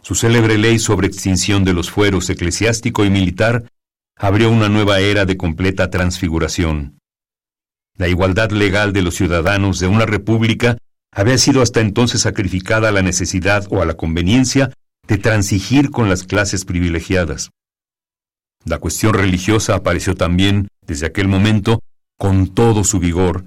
[0.00, 3.66] Su célebre ley sobre extinción de los fueros eclesiástico y militar
[4.16, 6.98] abrió una nueva era de completa transfiguración.
[7.98, 10.78] La igualdad legal de los ciudadanos de una república
[11.14, 14.72] había sido hasta entonces sacrificada a la necesidad o a la conveniencia
[15.06, 17.50] de transigir con las clases privilegiadas.
[18.64, 21.82] La cuestión religiosa apareció también, desde aquel momento,
[22.16, 23.44] con todo su vigor,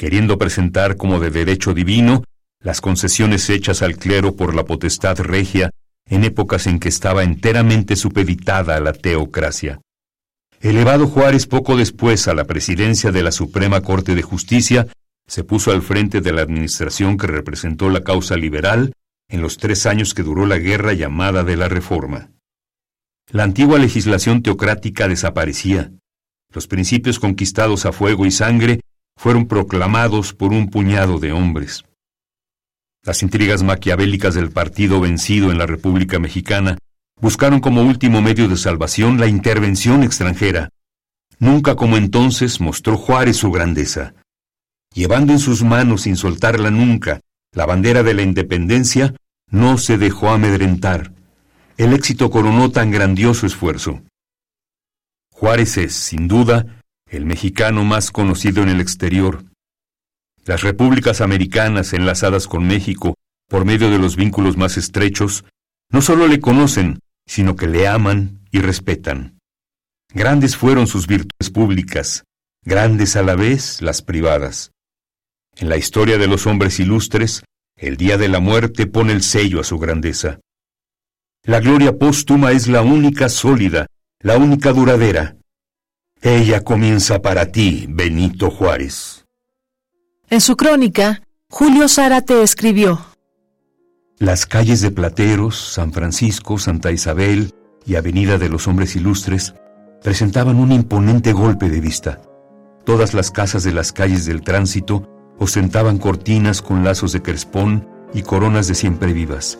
[0.00, 2.24] queriendo presentar como de derecho divino
[2.58, 5.72] las concesiones hechas al clero por la potestad regia
[6.08, 9.82] en épocas en que estaba enteramente supeditada a la teocracia.
[10.58, 14.86] Elevado Juárez poco después a la presidencia de la Suprema Corte de Justicia,
[15.28, 18.94] se puso al frente de la administración que representó la causa liberal
[19.28, 22.30] en los tres años que duró la guerra llamada de la Reforma.
[23.28, 25.92] La antigua legislación teocrática desaparecía.
[26.54, 28.80] Los principios conquistados a fuego y sangre
[29.20, 31.84] fueron proclamados por un puñado de hombres.
[33.04, 36.78] Las intrigas maquiavélicas del partido vencido en la República Mexicana
[37.20, 40.70] buscaron como último medio de salvación la intervención extranjera.
[41.38, 44.14] Nunca como entonces mostró Juárez su grandeza.
[44.94, 47.20] Llevando en sus manos sin soltarla nunca
[47.52, 49.14] la bandera de la independencia,
[49.50, 51.12] no se dejó amedrentar.
[51.76, 54.00] El éxito coronó tan grandioso esfuerzo.
[55.30, 56.79] Juárez es, sin duda,
[57.10, 59.44] el mexicano más conocido en el exterior.
[60.46, 63.14] Las repúblicas americanas enlazadas con México
[63.50, 65.44] por medio de los vínculos más estrechos,
[65.90, 69.40] no solo le conocen, sino que le aman y respetan.
[70.14, 72.22] Grandes fueron sus virtudes públicas,
[72.64, 74.70] grandes a la vez las privadas.
[75.56, 77.42] En la historia de los hombres ilustres,
[77.76, 80.38] el día de la muerte pone el sello a su grandeza.
[81.42, 83.86] La gloria póstuma es la única sólida,
[84.20, 85.36] la única duradera.
[86.22, 89.24] Ella comienza para ti, Benito Juárez.
[90.28, 93.00] En su crónica, Julio Zárate escribió
[94.18, 97.54] Las calles de Plateros, San Francisco, Santa Isabel
[97.86, 99.54] y Avenida de los Hombres Ilustres
[100.02, 102.20] presentaban un imponente golpe de vista.
[102.84, 105.08] Todas las casas de las calles del tránsito
[105.38, 109.58] ostentaban cortinas con lazos de crespón y coronas de siempre vivas.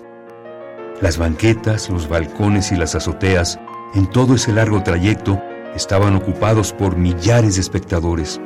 [1.01, 3.59] Las banquetas, los balcones y las azoteas
[3.95, 5.43] en todo ese largo trayecto
[5.75, 8.41] estaban ocupados por millares de espectadores.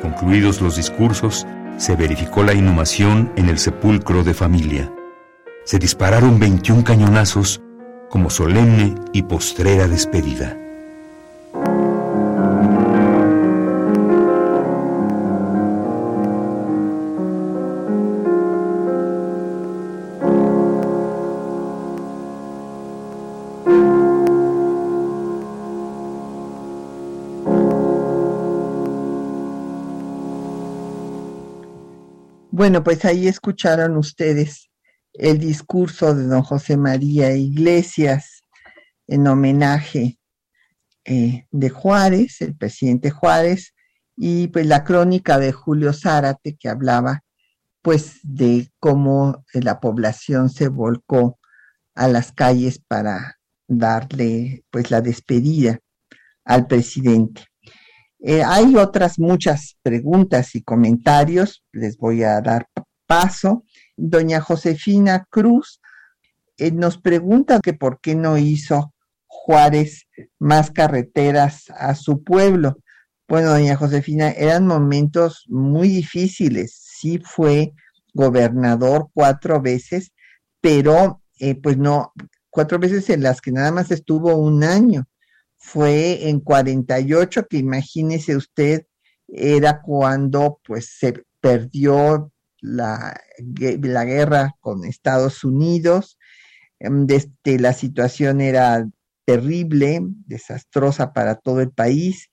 [0.00, 4.92] Concluidos los discursos, se verificó la inhumación en el sepulcro de familia.
[5.64, 7.62] Se dispararon 21 cañonazos
[8.10, 10.61] como solemne y postrera despedida.
[32.62, 34.70] Bueno, pues ahí escucharon ustedes
[35.14, 38.44] el discurso de don José María Iglesias
[39.08, 40.20] en homenaje
[41.04, 43.74] eh, de Juárez, el presidente Juárez,
[44.16, 47.24] y pues la crónica de Julio Zárate que hablaba
[47.82, 51.40] pues de cómo la población se volcó
[51.96, 55.80] a las calles para darle pues la despedida
[56.44, 57.42] al presidente.
[58.24, 62.68] Eh, hay otras muchas preguntas y comentarios, les voy a dar
[63.06, 63.64] paso.
[63.96, 65.80] Doña Josefina Cruz
[66.56, 68.94] eh, nos pregunta que por qué no hizo
[69.26, 70.06] Juárez
[70.38, 72.78] más carreteras a su pueblo.
[73.26, 76.78] Bueno, doña Josefina, eran momentos muy difíciles.
[76.80, 77.72] Sí fue
[78.14, 80.12] gobernador cuatro veces,
[80.60, 82.12] pero eh, pues no,
[82.50, 85.08] cuatro veces en las que nada más estuvo un año
[85.62, 88.86] fue en 48, que imagínese usted,
[89.28, 96.18] era cuando pues se perdió la, la guerra con Estados Unidos,
[96.78, 98.86] desde, este, la situación era
[99.24, 102.28] terrible, desastrosa para todo el país.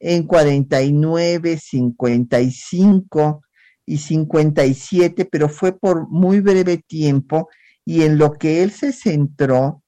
[0.00, 3.42] En 49, 55
[3.86, 7.48] y 57, pero fue por muy breve tiempo
[7.84, 9.81] y en lo que él se centró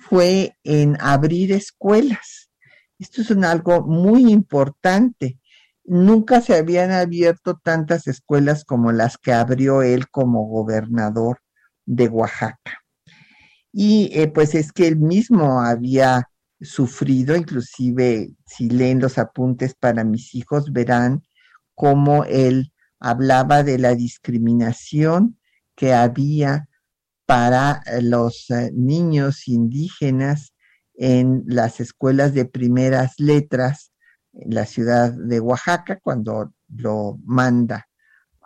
[0.00, 2.50] fue en abrir escuelas.
[2.98, 5.38] Esto es algo muy importante.
[5.84, 11.40] Nunca se habían abierto tantas escuelas como las que abrió él como gobernador
[11.86, 12.82] de Oaxaca.
[13.72, 16.28] Y eh, pues es que él mismo había
[16.60, 21.22] sufrido, inclusive si leen los apuntes para mis hijos, verán
[21.74, 25.38] cómo él hablaba de la discriminación
[25.76, 26.67] que había
[27.28, 30.54] para eh, los eh, niños indígenas
[30.94, 33.92] en las escuelas de primeras letras
[34.32, 37.86] en la ciudad de Oaxaca, cuando lo manda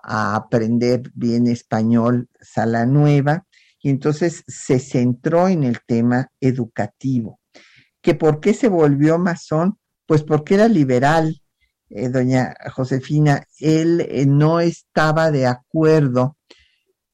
[0.03, 3.47] a aprender bien español Sala Nueva,
[3.81, 7.39] y entonces se centró en el tema educativo.
[8.01, 9.79] ¿Que por qué se volvió masón?
[10.07, 11.41] Pues porque era liberal,
[11.89, 13.47] eh, doña Josefina.
[13.61, 16.37] Él no estaba de acuerdo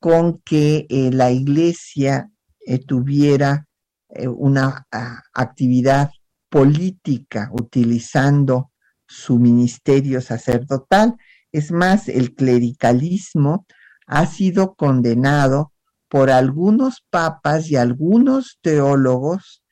[0.00, 2.30] con que eh, la iglesia
[2.60, 3.66] eh, tuviera
[4.08, 6.10] eh, una ah, actividad
[6.48, 8.70] política utilizando
[9.06, 11.16] su ministerio sacerdotal.
[11.52, 13.66] Es más, el clericalismo
[14.06, 15.72] ha sido condenado
[16.08, 19.62] por algunos papas y algunos teólogos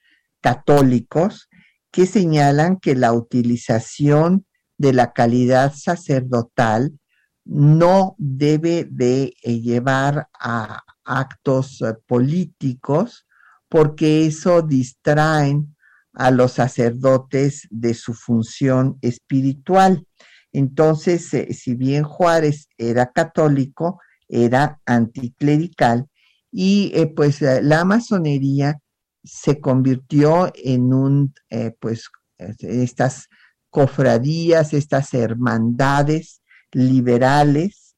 [0.41, 1.49] católicos
[1.91, 4.45] que señalan que la utilización
[4.77, 6.99] de la calidad sacerdotal
[7.47, 13.25] no debe de eh, llevar a actos eh, políticos
[13.69, 15.77] porque eso distraen
[16.13, 20.07] a los sacerdotes de su función espiritual.
[20.53, 26.07] Entonces, eh, si bien Juárez era católico, era anticlerical
[26.51, 28.79] y pues la masonería
[29.23, 31.35] se convirtió en un,
[31.79, 33.29] pues, estas
[33.69, 36.41] cofradías, estas hermandades
[36.77, 37.97] liberales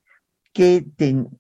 [0.53, 0.87] que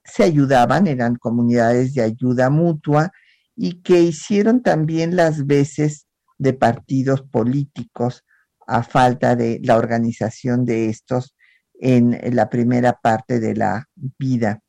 [0.05, 3.12] se ayudaban, eran comunidades de ayuda mutua
[3.55, 8.24] y que hicieron también las veces de partidos políticos
[8.66, 11.36] a falta de la organización de estos
[11.74, 13.86] en la primera parte de la
[14.18, 14.61] vida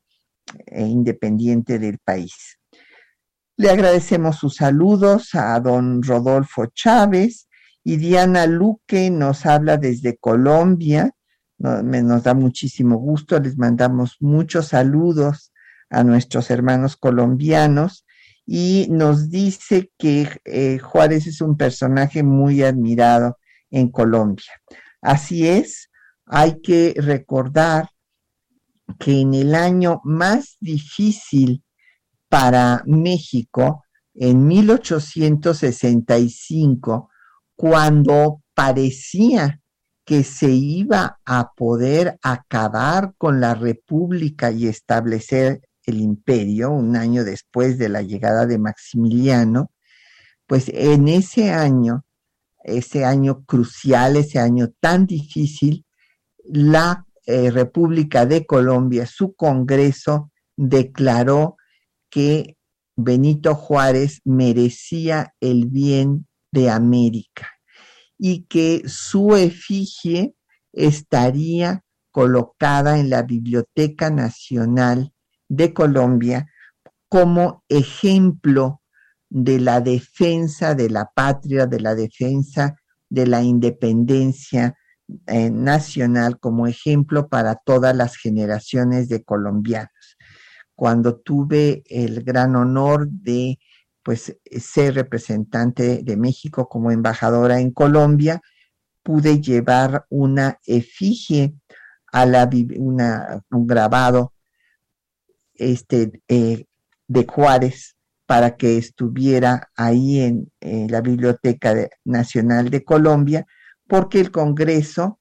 [0.67, 2.59] eh, independiente del país.
[3.57, 7.49] Le agradecemos sus saludos a don Rodolfo Chávez
[7.83, 11.11] y Diana Luque nos habla desde Colombia.
[11.59, 15.51] Nos, da muchísimo gusto, les mandamos muchos saludos
[15.89, 18.05] a nuestros hermanos colombianos
[18.45, 23.37] y nos dice que eh, Juárez es un personaje muy admirado
[23.69, 24.53] en Colombia.
[25.01, 25.89] Así es,
[26.25, 27.89] hay que recordar
[28.97, 31.61] que en el año más difícil
[32.29, 33.83] para México,
[34.13, 37.09] en 1865,
[37.55, 39.58] cuando parecía
[40.09, 47.23] que se iba a poder acabar con la república y establecer el imperio, un año
[47.23, 49.71] después de la llegada de Maximiliano,
[50.47, 52.05] pues en ese año
[52.63, 55.85] ese año crucial, ese año tan difícil,
[56.43, 61.55] la eh, República de Colombia, su Congreso, declaró
[62.09, 62.57] que
[62.95, 67.58] Benito Juárez merecía el bien de América
[68.19, 70.35] y que su efigie
[70.73, 75.13] estaría colocada en la Biblioteca Nacional
[75.47, 76.47] de Colombia
[77.07, 78.81] como ejemplo
[79.29, 82.75] de la defensa de la patria, de la defensa
[83.09, 84.75] de la independencia
[85.25, 90.17] eh, nacional como ejemplo para todas las generaciones de colombianos.
[90.75, 93.59] Cuando tuve el gran honor de
[94.03, 98.41] pues ser representante de México como embajadora en Colombia,
[99.03, 101.55] pude llevar una efigie
[102.11, 104.33] a la un grabado
[105.55, 106.65] este, eh,
[107.07, 107.95] de Juárez
[108.25, 111.75] para que estuviera ahí en, la Biblioteca
[112.05, 113.45] Nacional de Colombia,
[113.87, 115.19] porque el Congreso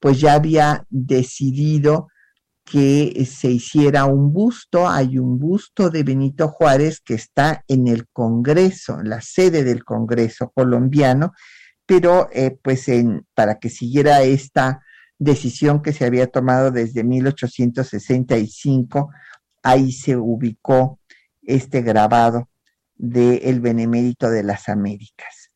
[0.00, 2.08] pues ya había decidido
[2.70, 8.06] que se hiciera un busto, hay un busto de Benito Juárez que está en el
[8.08, 11.32] Congreso, en la sede del Congreso colombiano,
[11.86, 12.86] pero eh, pues
[13.34, 14.82] para que siguiera esta
[15.18, 19.10] decisión que se había tomado desde 1865,
[19.62, 21.00] ahí se ubicó
[21.42, 22.50] este grabado
[22.96, 25.52] de El Benemérito de las Américas.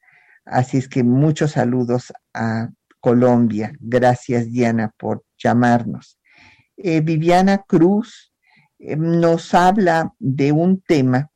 [0.47, 3.75] Así es que muchos saludos a Colombia.
[3.81, 6.19] Gracias, Diana, por llamarnos.
[6.85, 8.33] Eh, Viviana Cruz
[8.81, 11.31] eh, nos habla de un tema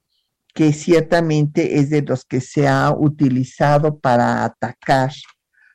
[0.52, 5.12] que ciertamente es de los que se ha utilizado para atacar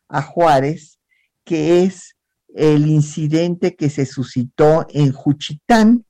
[0.10, 1.00] a Juárez,
[1.46, 2.18] que es
[2.54, 6.06] el incidente que se suscitó en Juchitán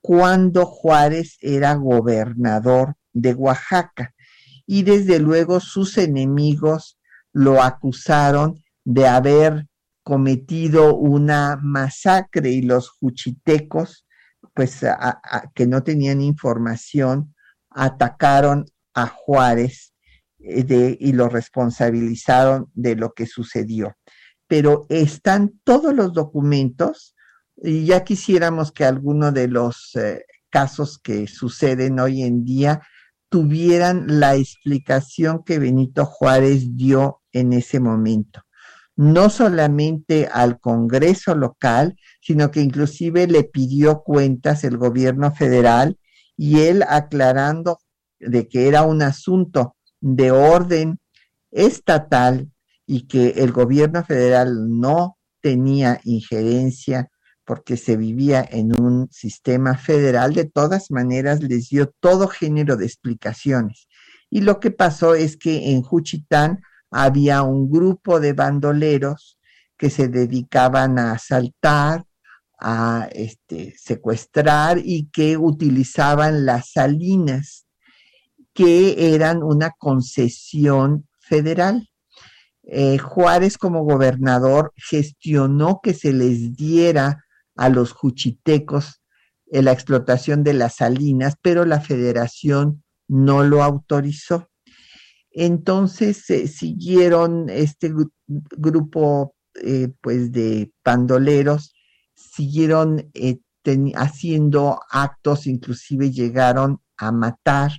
[0.00, 4.12] cuando Juárez era gobernador de Oaxaca.
[4.66, 6.98] Y desde luego sus enemigos
[7.32, 9.67] lo acusaron de haber
[10.08, 14.06] cometido una masacre y los juchitecos,
[14.54, 14.80] pues
[15.54, 17.34] que no tenían información,
[17.68, 19.92] atacaron a Juárez
[20.38, 23.98] eh, y lo responsabilizaron de lo que sucedió.
[24.46, 27.14] Pero están todos los documentos
[27.54, 32.80] y ya quisiéramos que alguno de los eh, casos que suceden hoy en día
[33.28, 38.40] tuvieran la explicación que Benito Juárez dio en ese momento.
[38.98, 45.96] No solamente al Congreso local, sino que inclusive le pidió cuentas el gobierno federal
[46.36, 47.78] y él aclarando
[48.18, 50.98] de que era un asunto de orden
[51.52, 52.50] estatal
[52.86, 57.08] y que el gobierno federal no tenía injerencia
[57.44, 62.86] porque se vivía en un sistema federal, de todas maneras les dio todo género de
[62.86, 63.86] explicaciones.
[64.28, 69.38] Y lo que pasó es que en Juchitán había un grupo de bandoleros
[69.76, 72.04] que se dedicaban a asaltar,
[72.60, 77.66] a este, secuestrar y que utilizaban las salinas,
[78.52, 81.88] que eran una concesión federal.
[82.64, 87.24] Eh, Juárez como gobernador gestionó que se les diera
[87.56, 89.00] a los juchitecos
[89.46, 94.47] en la explotación de las salinas, pero la federación no lo autorizó.
[95.32, 97.92] Entonces se siguieron este
[98.26, 101.74] grupo eh, pues de pandoleros,
[102.14, 103.38] siguieron eh,
[103.94, 107.72] haciendo actos, inclusive llegaron a matar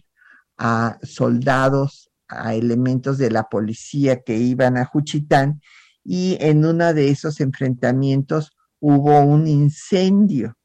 [0.58, 5.62] a soldados, a elementos de la policía que iban a Juchitán,
[6.04, 10.56] y en uno de esos enfrentamientos hubo un incendio.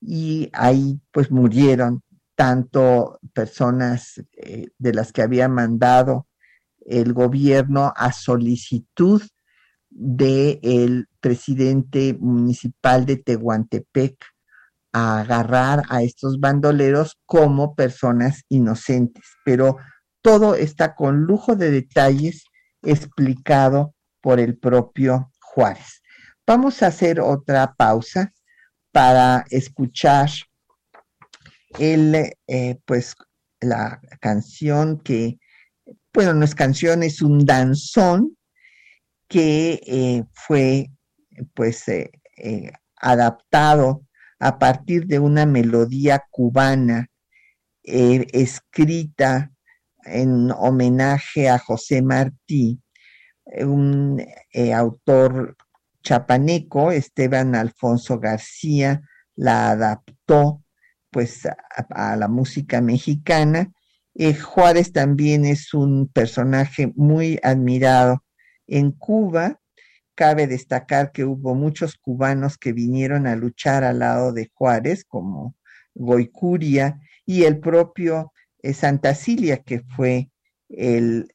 [0.00, 2.02] Y ahí pues murieron
[2.34, 6.26] tanto personas eh, de las que había mandado
[6.84, 9.22] el gobierno a solicitud
[9.88, 14.16] del presidente municipal de Tehuantepec
[14.92, 19.24] a agarrar a estos bandoleros como personas inocentes.
[19.44, 19.76] Pero
[20.22, 22.44] todo está con lujo de detalles
[22.82, 26.02] explicado por el propio Juárez.
[26.46, 28.32] Vamos a hacer otra pausa
[28.92, 30.28] para escuchar
[31.78, 33.16] el, eh, pues,
[33.60, 35.38] la canción que,
[36.12, 38.36] bueno, no es canción, es un danzón
[39.28, 40.90] que eh, fue,
[41.54, 42.10] pues, eh,
[42.96, 44.02] adaptado
[44.38, 47.08] a partir de una melodía cubana
[47.82, 49.52] escrita
[50.04, 52.80] en homenaje a José Martí,
[53.44, 54.24] un
[54.74, 55.56] autor
[56.02, 59.02] chapaneco, Esteban Alfonso García,
[59.36, 60.63] la adaptó
[61.14, 63.72] pues a, la música mexicana.
[64.16, 68.24] Eh, Juárez también es un personaje muy admirado
[68.66, 69.60] en Cuba.
[70.16, 75.54] Cabe destacar que hubo muchos cubanos que vinieron a luchar al lado de Juárez, como
[75.94, 80.30] Goicuria y el propio eh, Santa Cilia, que fue
[80.68, 81.32] el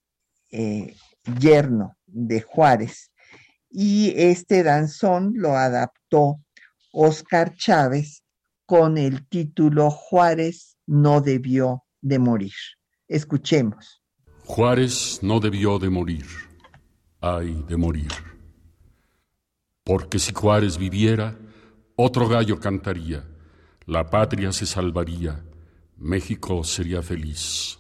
[0.51, 0.93] eh,
[1.39, 3.13] yerno de Juárez.
[3.69, 6.41] Y este danzón lo adaptó
[6.91, 8.25] Oscar Chávez
[8.69, 12.53] con el título Juárez no debió de morir.
[13.07, 14.03] Escuchemos.
[14.45, 16.27] Juárez no debió de morir.
[17.19, 18.11] Ay, de morir.
[19.83, 21.35] Porque si Juárez viviera,
[21.95, 23.23] otro gallo cantaría,
[23.87, 25.43] la patria se salvaría,
[25.97, 27.79] México sería feliz.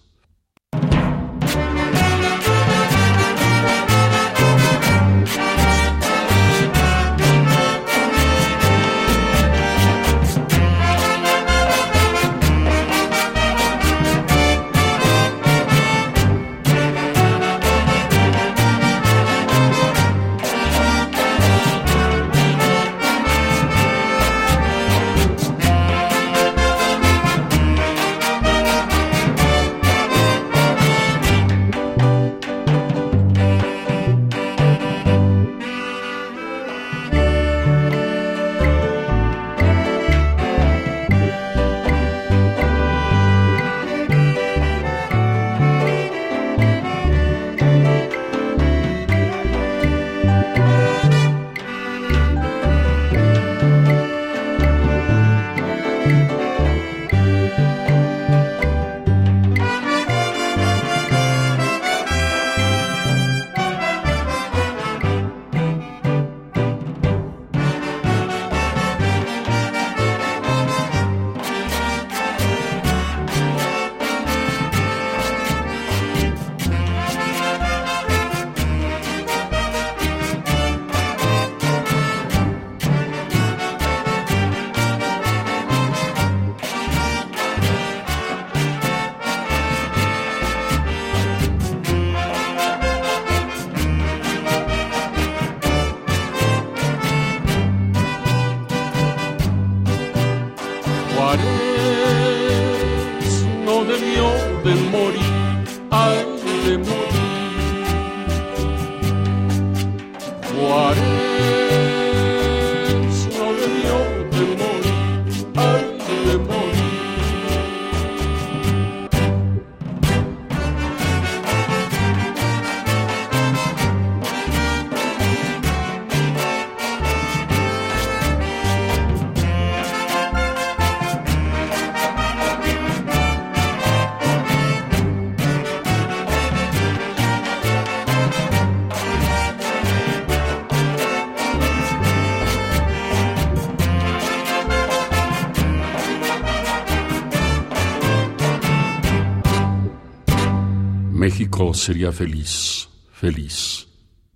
[151.73, 153.87] Sería feliz, feliz,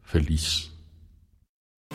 [0.03, 0.71] feliz.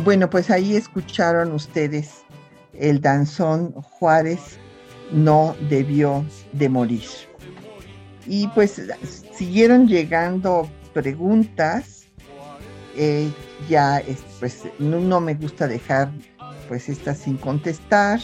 [0.03, 2.24] Bueno, pues ahí escucharon ustedes
[2.72, 4.59] el danzón Juárez
[5.12, 7.05] no debió de morir.
[8.26, 8.81] Y pues
[9.35, 12.07] siguieron llegando preguntas.
[12.97, 13.31] Eh,
[13.68, 14.03] ya
[14.41, 16.11] pues no, me gusta dejar
[16.68, 18.18] pues estas sin contestar.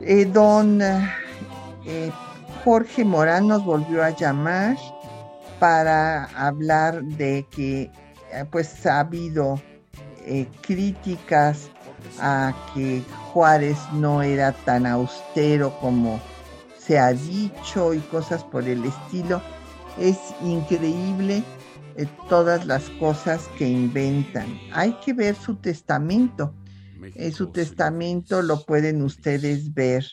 [0.00, 2.12] Eh, don eh,
[2.64, 4.76] Jorge Morán nos volvió a llamar
[5.60, 7.90] para hablar de que
[8.50, 9.60] pues ha habido
[10.26, 11.70] eh, críticas
[12.18, 13.02] a que
[13.32, 16.20] Juárez no era tan austero como
[16.78, 19.40] se ha dicho y cosas por el estilo.
[19.98, 21.44] Es increíble
[21.96, 24.46] eh, todas las cosas que inventan.
[24.72, 26.54] Hay que ver su testamento.
[27.14, 30.06] En su testamento lo pueden ustedes ver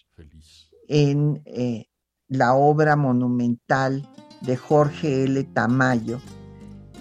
[0.88, 1.86] en eh,
[2.28, 4.08] la obra monumental
[4.42, 5.44] de Jorge L.
[5.46, 6.20] Tamayo,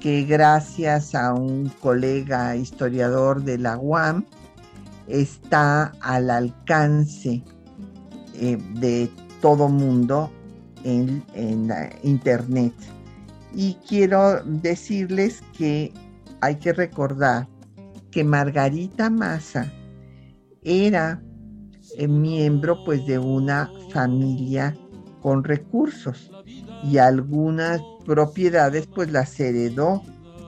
[0.00, 4.24] que gracias a un colega historiador de la UAM
[5.06, 7.42] está al alcance
[8.34, 9.10] eh, de
[9.40, 10.30] todo mundo
[10.84, 11.70] en, en
[12.02, 12.74] internet.
[13.54, 15.92] Y quiero decirles que
[16.40, 17.48] hay que recordar
[18.10, 19.70] que Margarita Massa
[20.62, 21.22] era
[21.96, 24.76] eh, miembro pues de una familia
[25.22, 26.30] con recursos
[26.84, 30.02] y algunas propiedades pues las heredó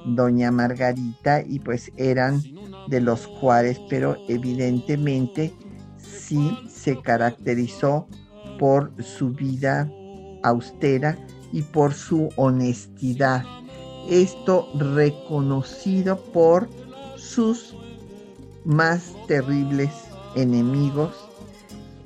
[0.04, 2.42] doña Margarita y pues eran
[2.88, 5.52] de los Juárez, pero evidentemente
[5.96, 8.06] sí se caracterizó
[8.58, 9.90] por su vida
[10.42, 11.18] austera
[11.52, 13.42] y por su honestidad.
[14.08, 16.68] Esto reconocido por
[17.16, 17.76] sus
[18.64, 19.90] más terribles
[20.34, 21.14] enemigos.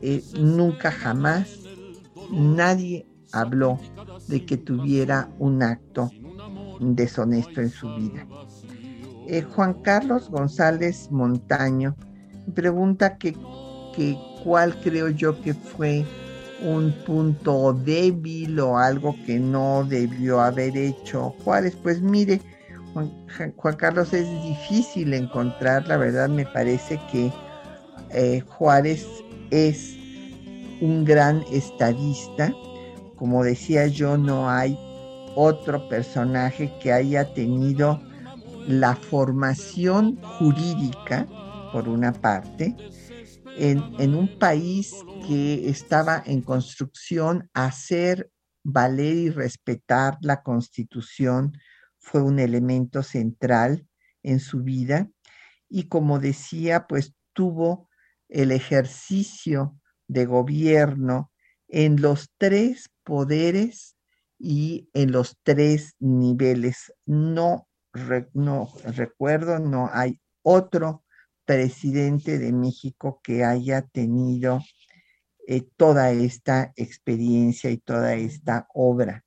[0.01, 1.61] Eh, nunca jamás
[2.31, 3.79] nadie habló
[4.33, 6.11] de que tuviera un acto
[6.81, 8.27] deshonesto en su vida.
[9.29, 11.95] Eh, Juan Carlos González Montaño
[12.55, 13.37] pregunta que,
[14.43, 16.05] cuál creo yo que fue
[16.65, 21.77] un punto débil o algo que no debió haber hecho Juárez.
[21.83, 22.41] Pues mire,
[22.95, 27.31] Juan, Carlos, es difícil encontrar, la verdad me parece que
[28.11, 29.07] eh, Juárez
[29.51, 29.97] es
[30.81, 32.53] un gran estadista.
[33.23, 34.77] Como decía yo, no hay
[35.37, 38.03] otro personaje que haya tenido
[38.67, 41.29] la formación jurídica,
[41.73, 42.75] por una parte,
[43.57, 44.93] en, en, un país
[45.29, 48.29] que estaba en construcción, hacer
[48.65, 51.57] valer y respetar la constitución
[51.99, 53.87] fue un elemento central
[54.25, 55.09] en su vida.
[55.69, 57.89] Y como decía, pues tuvo
[58.29, 61.31] el ejercicio de gobierno
[61.69, 63.97] en los tres poderes
[64.39, 66.93] y en los tres niveles.
[67.07, 67.69] No,
[68.35, 71.05] no recuerdo, no hay otro
[71.45, 74.61] presidente de México que haya tenido
[75.47, 79.25] eh, toda esta experiencia y toda esta obra.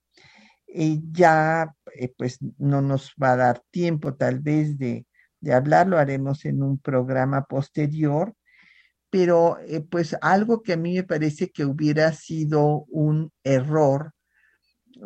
[0.68, 5.06] Y ya eh, pues no nos va a dar tiempo tal vez de,
[5.40, 8.34] de hablar, lo haremos en un programa posterior,
[9.16, 14.14] pero eh, pues algo que a mí me parece que hubiera sido un error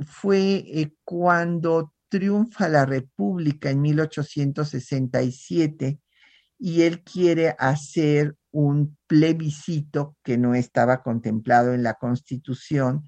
[0.04, 6.00] fue eh, cuando triunfa la República en 1867
[6.58, 13.08] y él quiere hacer un plebiscito que no estaba contemplado en la Constitución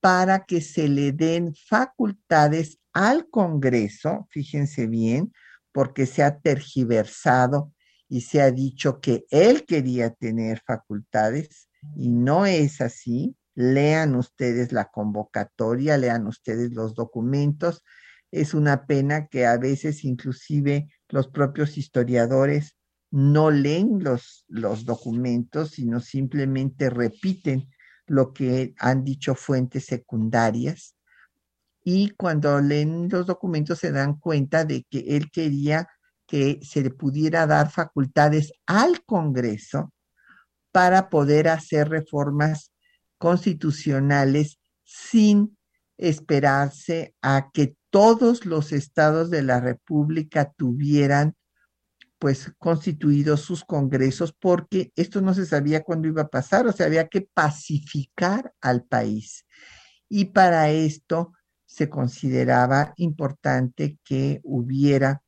[0.00, 5.32] para que se le den facultades al Congreso, fíjense bien,
[5.72, 7.72] porque se ha tergiversado
[8.10, 14.72] y se ha dicho que él quería tener facultades y no es así lean ustedes
[14.72, 17.82] la convocatoria, lean ustedes los documentos.
[18.30, 22.76] Es una pena que a veces inclusive los propios historiadores
[23.10, 27.68] no leen los, los documentos, sino simplemente repiten
[28.06, 30.96] lo que han dicho fuentes secundarias.
[31.84, 35.88] Y cuando leen los documentos se dan cuenta de que él quería
[36.30, 39.92] que se le pudiera dar facultades al Congreso
[40.70, 42.72] para poder hacer reformas
[43.18, 45.58] constitucionales sin
[45.98, 51.34] esperarse a que todos los estados de la República tuvieran
[52.20, 56.86] pues constituidos sus congresos porque esto no se sabía cuándo iba a pasar, o sea,
[56.86, 59.46] había que pacificar al país.
[60.08, 61.32] Y para esto
[61.66, 65.22] se consideraba importante que hubiera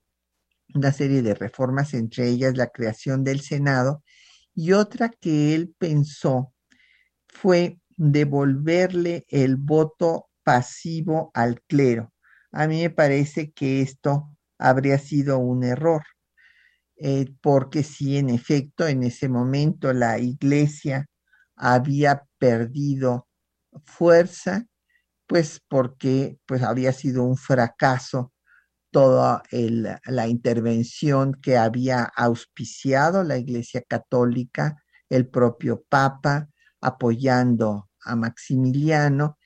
[0.75, 4.03] una serie de reformas, entre ellas la creación del Senado,
[4.55, 6.53] y otra que él pensó
[7.29, 12.13] fue devolverle el voto pasivo al clero.
[12.53, 16.03] A mí me parece que esto habría sido un error,
[16.97, 21.07] eh, porque si en efecto en ese momento la iglesia
[21.57, 23.29] había perdido
[23.85, 24.67] fuerza,
[25.27, 28.32] pues porque pues había sido un fracaso
[28.93, 36.49] toda la intervención que había auspiciado la Iglesia Católica, el propio Papa,
[36.81, 39.39] apoyando a Maximiliano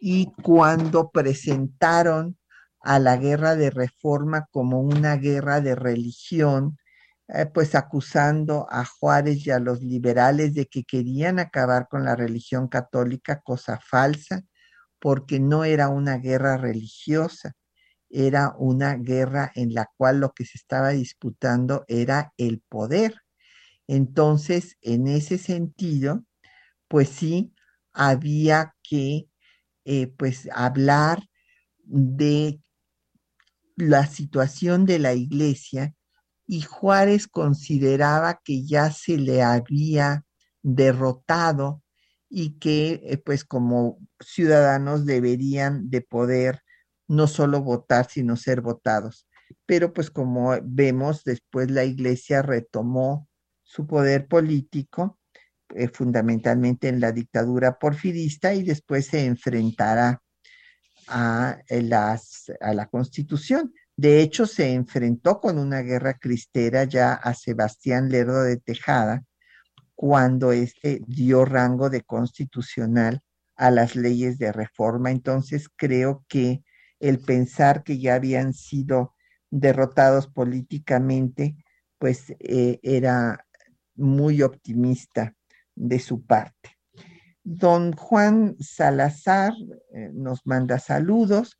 [0.00, 2.38] y cuando presentaron
[2.80, 6.78] a la guerra de reforma como una guerra de religión,
[7.28, 12.16] eh, pues acusando a Juárez y a los liberales de que querían acabar con la
[12.16, 14.42] religión católica, cosa falsa,
[15.00, 17.52] porque no era una guerra religiosa,
[18.12, 23.14] era una guerra en la cual lo que se estaba disputando era el poder.
[23.88, 26.24] Entonces, en ese sentido,
[26.88, 27.54] pues sí,
[27.92, 29.28] había que
[29.84, 31.22] eh, pues hablar
[31.84, 32.60] de
[33.76, 35.94] la situación de la iglesia
[36.46, 40.24] y Juárez consideraba que ya se le había
[40.62, 41.82] derrotado
[42.28, 46.62] y que eh, pues como ciudadanos deberían de poder
[47.08, 49.28] no solo votar, sino ser votados.
[49.66, 53.28] Pero pues como vemos, después la iglesia retomó
[53.62, 55.18] su poder político,
[55.74, 60.22] eh, fundamentalmente en la dictadura porfirista, y después se enfrentará
[61.08, 63.72] a, eh, las, a la constitución.
[63.96, 69.24] De hecho, se enfrentó con una guerra cristera ya a Sebastián Lerdo de Tejada,
[69.94, 73.20] cuando este dio rango de constitucional
[73.56, 75.10] a las leyes de reforma.
[75.10, 76.62] Entonces, creo que
[77.02, 79.14] el pensar que ya habían sido
[79.50, 81.56] derrotados políticamente,
[81.98, 83.44] pues eh, era
[83.96, 85.34] muy optimista
[85.74, 86.78] de su parte.
[87.42, 89.52] Don Juan Salazar
[89.92, 91.58] eh, nos manda saludos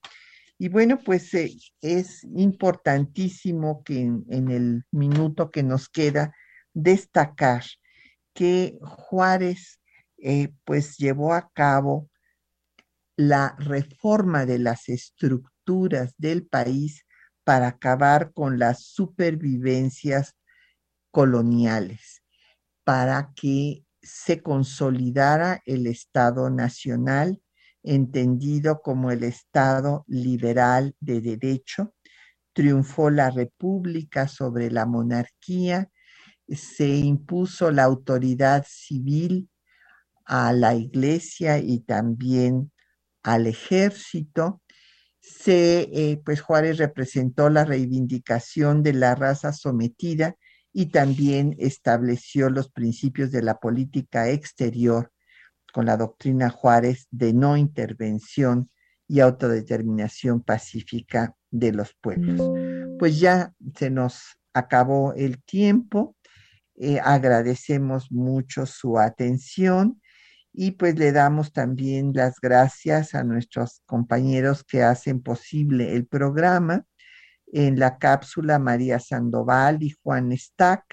[0.59, 6.33] y bueno, pues eh, es importantísimo que en, el minuto que nos queda
[6.73, 7.65] destacar
[8.33, 9.81] que Juárez
[10.65, 12.09] pues llevó a cabo
[13.17, 17.05] la reforma de las estructuras del país
[17.45, 20.37] para acabar con las supervivencias
[21.11, 22.23] coloniales,
[22.85, 27.41] para que se consolidara el Estado nacional,
[27.83, 31.95] entendido como el Estado liberal de derecho.
[32.53, 35.91] Triunfó la República sobre la monarquía,
[36.49, 39.49] se impuso la autoridad civil
[40.25, 42.72] a la iglesia y también
[43.23, 44.61] al ejército.
[45.21, 50.37] Se, eh, pues Juárez representó la reivindicación de la raza sometida
[50.73, 55.13] y también estableció los principios de la política exterior
[55.73, 58.71] con la doctrina Juárez de no intervención
[59.07, 62.41] y autodeterminación pacífica de los pueblos.
[62.99, 64.23] Pues ya se nos
[64.55, 66.17] acabó el tiempo.
[66.77, 70.02] Eh, agradecemos mucho su atención
[70.53, 76.85] y pues le damos también las gracias a nuestros compañeros que hacen posible el programa.
[77.47, 80.85] En la cápsula María Sandoval y Juan Stack,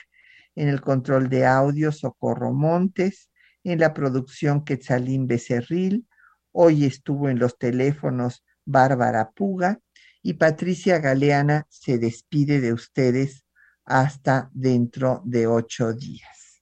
[0.55, 3.29] en el control de audio Socorro Montes,
[3.63, 6.07] en la producción Quetzalín Becerril,
[6.51, 9.79] hoy estuvo en los teléfonos Bárbara Puga
[10.21, 13.45] y Patricia Galeana se despide de ustedes
[13.85, 16.61] hasta dentro de ocho días.